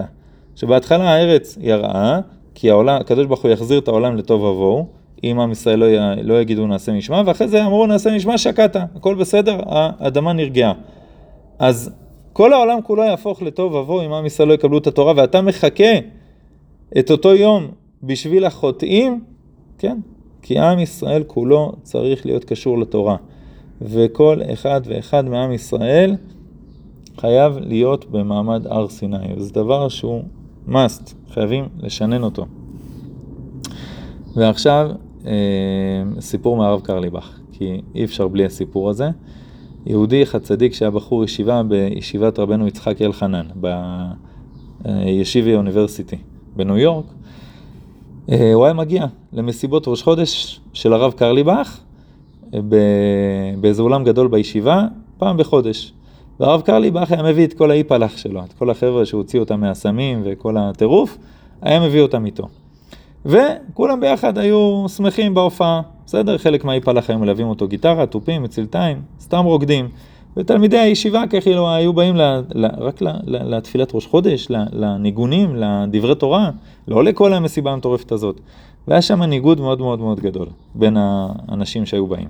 [0.56, 2.20] שבהתחלה הארץ יראה,
[2.54, 4.86] כי העולם, הקדוש ברוך הוא יחזיר את העולם לטוב ובוהו,
[5.24, 8.76] אם עם ישראל לא, י, לא יגידו נעשה משמע, ואחרי זה אמרו נעשה משמע, שקעת,
[8.76, 10.72] הכל בסדר, האדמה נרגעה.
[11.58, 11.90] אז
[12.32, 15.92] כל העולם כולו יהפוך לטוב ובוהו אם עם ישראל לא יקבלו את התורה, ואתה מחכה
[16.98, 17.66] את אותו יום
[18.02, 19.24] בשביל החוטאים,
[19.78, 19.98] כן?
[20.42, 23.16] כי עם ישראל כולו צריך להיות קשור לתורה.
[23.82, 26.16] וכל אחד ואחד מעם ישראל
[27.18, 29.16] חייב להיות במעמד הר סיני.
[29.36, 30.22] זה דבר שהוא
[30.68, 32.46] must, חייבים לשנן אותו.
[34.36, 34.90] ועכשיו
[35.26, 35.32] אה,
[36.20, 39.10] סיפור מהרב קרליבך, כי אי אפשר בלי הסיפור הזה.
[39.86, 43.46] יהודי אחד צדיק שהיה בחור ישיבה בישיבת רבנו יצחק אלחנן,
[44.94, 46.16] בישיבי אוניברסיטי
[46.56, 47.04] בניו יורק,
[48.30, 51.80] אה, הוא היה מגיע למסיבות ראש חודש של הרב קרליבך
[53.60, 54.86] באיזה אולם גדול בישיבה,
[55.18, 55.92] פעם בחודש.
[56.40, 60.56] והרב קרליבך היה מביא את כל האיפלח שלו, את כל החבר'ה שהוציאו אותם מהסמים וכל
[60.56, 61.18] הטירוף,
[61.62, 62.48] היה מביא אותם איתו.
[63.26, 66.38] וכולם ביחד היו שמחים בהופעה, בסדר?
[66.38, 69.88] חלק מהאיפלח היו מלווים אותו גיטרה, תופים, מצלתיים, סתם רוקדים.
[70.36, 75.56] ותלמידי הישיבה כאילו היו באים ל, ל, רק ל, ל, לתפילת ראש חודש, ל, לניגונים,
[75.56, 76.50] לדברי תורה,
[76.88, 78.40] לא לכל המסיבה המטורפת הזאת.
[78.88, 82.28] והיה שם ניגוד מאוד מאוד מאוד גדול בין האנשים שהיו באים.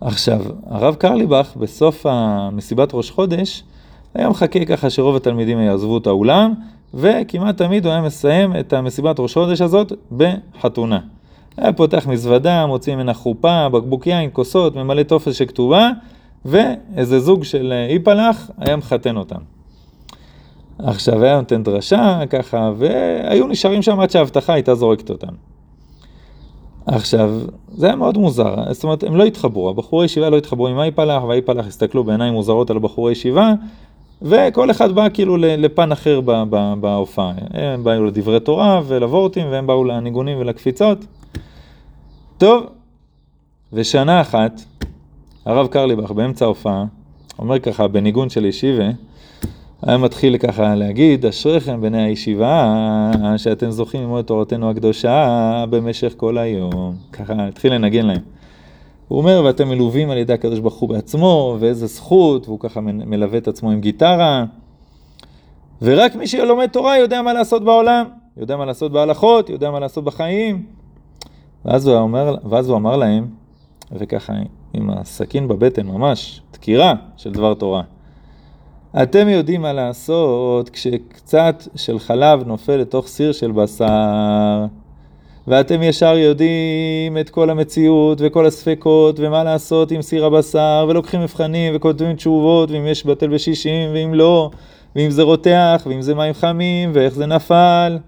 [0.00, 3.62] עכשיו, הרב קרליבך בסוף המסיבת ראש חודש
[4.14, 6.54] היה מחכה ככה שרוב התלמידים יעזבו את האולם,
[6.94, 10.98] וכמעט תמיד הוא היה מסיים את המסיבת ראש חודש הזאת בחתונה.
[11.56, 15.90] היה פותח מזוודה, מוציא ממנה חופה, בקבוק יין, כוסות, ממלא טופס שכתובה,
[16.44, 19.40] ואיזה זוג של איפלח היה מחתן אותם.
[20.78, 25.32] עכשיו היה נותן דרשה ככה, והיו נשארים שם עד שההבטחה הייתה זורקת אותם.
[26.86, 27.40] עכשיו,
[27.74, 31.22] זה היה מאוד מוזר, זאת אומרת, הם לא התחברו, הבחורי ישיבה לא התחברו עם האיפלח,
[31.22, 33.52] והאיפלח הסתכלו בעיניים מוזרות על הבחורי ישיבה,
[34.22, 36.20] וכל אחד בא כאילו לפן אחר
[36.80, 37.32] בהופעה.
[37.50, 40.98] הם באו לדברי תורה ולוורטים, והם באו לניגונים ולקפיצות.
[42.38, 42.66] טוב,
[43.72, 44.60] ושנה אחת,
[45.44, 46.84] הרב קרליבך באמצע ההופעה,
[47.38, 48.84] אומר ככה, בניגון של ישיבה,
[49.82, 52.74] היה מתחיל ככה להגיד, אשריכם בני הישיבה,
[53.36, 56.94] שאתם זוכים ללמוד את תורתנו הקדושה במשך כל היום.
[57.12, 58.20] ככה התחיל לנגן להם.
[59.08, 63.38] הוא אומר, ואתם מלווים על ידי הקדוש ברוך הוא בעצמו, ואיזה זכות, והוא ככה מלווה
[63.38, 64.44] את עצמו עם גיטרה.
[65.82, 70.04] ורק מי שלומד תורה יודע מה לעשות בעולם, יודע מה לעשות בהלכות, יודע מה לעשות
[70.04, 70.62] בחיים.
[71.64, 73.26] ואז הוא, אומר, ואז הוא אמר להם,
[73.92, 74.32] וככה
[74.74, 77.82] עם הסכין בבטן ממש, דקירה של דבר תורה.
[79.02, 84.64] אתם יודעים מה לעשות כשקצת של חלב נופל לתוך סיר של בשר,
[85.46, 91.76] ואתם ישר יודעים את כל המציאות וכל הספקות ומה לעשות עם סיר הבשר, ולוקחים מבחנים
[91.76, 94.50] וכותבים תשובות, ואם יש בטל בשישים ואם לא,
[94.96, 97.98] ואם זה רותח, ואם זה מים חמים, ואיך זה נפל.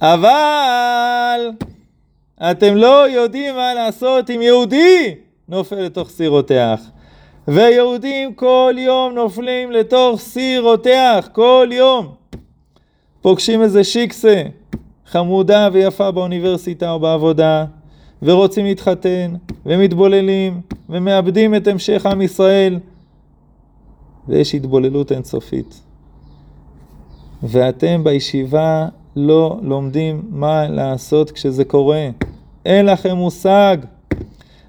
[0.00, 1.40] אבל
[2.50, 5.14] אתם לא יודעים מה לעשות עם יהודי
[5.48, 6.80] נופל לתוך סיר רותח.
[7.48, 12.06] ויהודים כל יום נופלים לתוך סיר רותח, כל יום.
[13.22, 14.42] פוגשים איזה שיקסה,
[15.06, 17.64] חמודה ויפה באוניברסיטה או בעבודה,
[18.22, 19.34] ורוצים להתחתן,
[19.66, 22.78] ומתבוללים, ומאבדים את המשך עם ישראל,
[24.28, 25.80] ויש התבוללות אינסופית.
[27.42, 32.08] ואתם בישיבה לא לומדים מה לעשות כשזה קורה.
[32.66, 33.76] אין לכם מושג.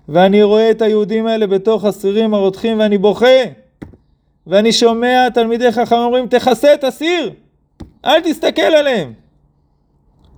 [0.10, 3.26] ואני רואה את היהודים האלה בתוך הסירים הרותחים ואני בוכה.
[4.48, 7.32] ואני שומע תלמידי חכם אומרים, תכסה את הסיר,
[8.06, 9.14] אל תסתכל עליהם.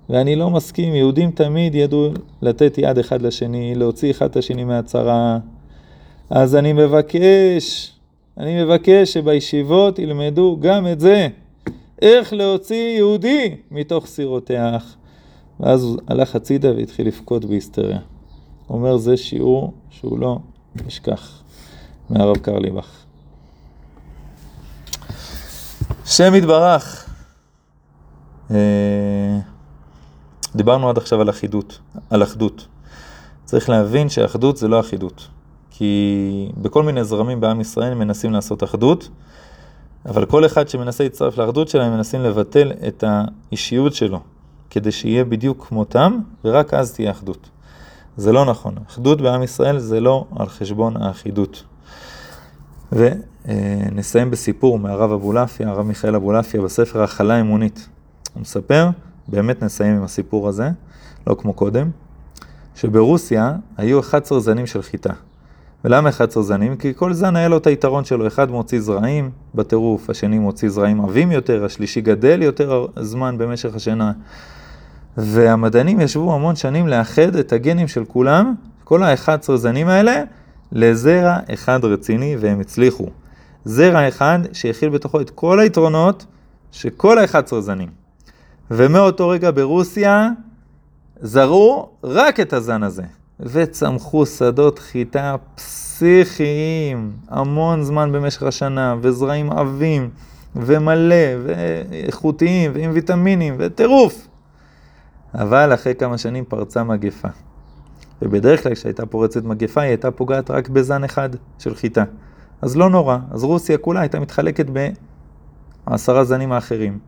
[0.09, 2.09] ואני לא מסכים, יהודים תמיד ידעו
[2.41, 5.39] לתת יד אחד לשני, להוציא אחד את השני מהצרה.
[6.29, 7.93] אז אני מבקש,
[8.37, 11.27] אני מבקש שבישיבות ילמדו גם את זה,
[12.01, 14.95] איך להוציא יהודי מתוך סירותיך.
[15.59, 17.99] ואז הוא הלך הצידה והתחיל לבכות בהיסטריה.
[18.71, 20.39] אומר זה שיעור שהוא לא
[20.85, 21.41] נשכח
[22.09, 22.87] מהרב קרליבך.
[26.05, 27.09] שם יתברך.
[28.51, 29.39] אה,
[30.55, 32.67] דיברנו עד עכשיו על אחידות, על אחדות.
[33.45, 35.27] צריך להבין שאחדות זה לא אחידות.
[35.71, 39.09] כי בכל מיני זרמים בעם ישראל מנסים לעשות אחדות,
[40.05, 44.19] אבל כל אחד שמנסה להצטרף לאחדות שלהם, מנסים לבטל את האישיות שלו,
[44.69, 47.49] כדי שיהיה בדיוק כמותם, ורק אז תהיה אחדות.
[48.17, 48.75] זה לא נכון.
[48.87, 51.63] אחדות בעם ישראל זה לא על חשבון האחידות.
[52.91, 57.87] ונסיים בסיפור מהרב אבולעפיה, הרב מיכאל אבולעפיה, בספר הכלה אמונית.
[58.33, 58.89] הוא מספר,
[59.27, 60.69] באמת נסיים עם הסיפור הזה,
[61.27, 61.89] לא כמו קודם,
[62.75, 65.13] שברוסיה היו 11 זנים של חיטה.
[65.85, 66.77] ולמה 11 זנים?
[66.77, 71.01] כי כל זן היה לו את היתרון שלו, אחד מוציא זרעים בטירוף, השני מוציא זרעים
[71.01, 74.11] עבים יותר, השלישי גדל יותר זמן במשך השנה.
[75.17, 78.53] והמדענים ישבו המון שנים לאחד את הגנים של כולם,
[78.83, 80.23] כל ה-11 זנים האלה,
[80.71, 83.07] לזרע אחד רציני, והם הצליחו.
[83.65, 86.25] זרע אחד שהכיל בתוכו את כל היתרונות
[86.71, 87.89] שכל ה-11 זנים.
[88.71, 90.29] ומאותו רגע ברוסיה
[91.21, 93.03] זרעו רק את הזן הזה.
[93.39, 100.09] וצמחו שדות חיטה פסיכיים, המון זמן במשך השנה, וזרעים עבים,
[100.55, 104.27] ומלא, ואיכותיים, ועם ויטמינים, וטירוף.
[105.35, 107.27] אבל אחרי כמה שנים פרצה מגפה.
[108.21, 111.29] ובדרך כלל כשהייתה פורצת מגפה, היא הייתה פוגעת רק בזן אחד
[111.59, 112.03] של חיטה.
[112.61, 114.65] אז לא נורא, אז רוסיה כולה הייתה מתחלקת
[115.87, 116.99] בעשרה זנים האחרים.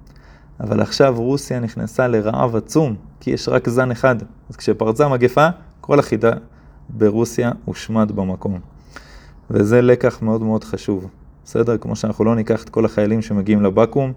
[0.60, 4.16] אבל עכשיו רוסיה נכנסה לרעב עצום, כי יש רק זן אחד.
[4.50, 5.48] אז כשפרצה מגפה,
[5.82, 6.32] כל החיטה
[6.90, 8.60] ברוסיה הושמד במקום.
[9.50, 11.08] וזה לקח מאוד מאוד חשוב.
[11.46, 11.78] בסדר?
[11.78, 14.12] כמו שאנחנו לא ניקח את כל החיילים שמגיעים לבקו"ם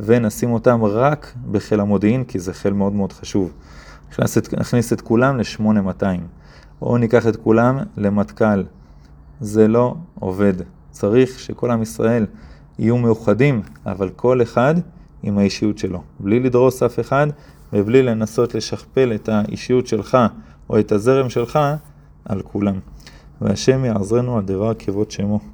[0.00, 3.52] ונשים אותם רק בחיל המודיעין, כי זה חיל מאוד מאוד חשוב.
[4.58, 6.04] נכניס את כולם ל-8200,
[6.82, 8.62] או ניקח את כולם למטכ"ל.
[9.40, 10.54] זה לא עובד.
[10.90, 12.26] צריך שכל עם ישראל
[12.78, 14.74] יהיו מאוחדים, אבל כל אחד
[15.22, 16.02] עם האישיות שלו.
[16.20, 17.26] בלי לדרוס אף אחד
[17.72, 20.18] ובלי לנסות לשכפל את האישיות שלך
[20.70, 21.58] או את הזרם שלך
[22.24, 22.78] על כולם.
[23.40, 25.53] והשם יעזרנו על דבר כבוד שמו.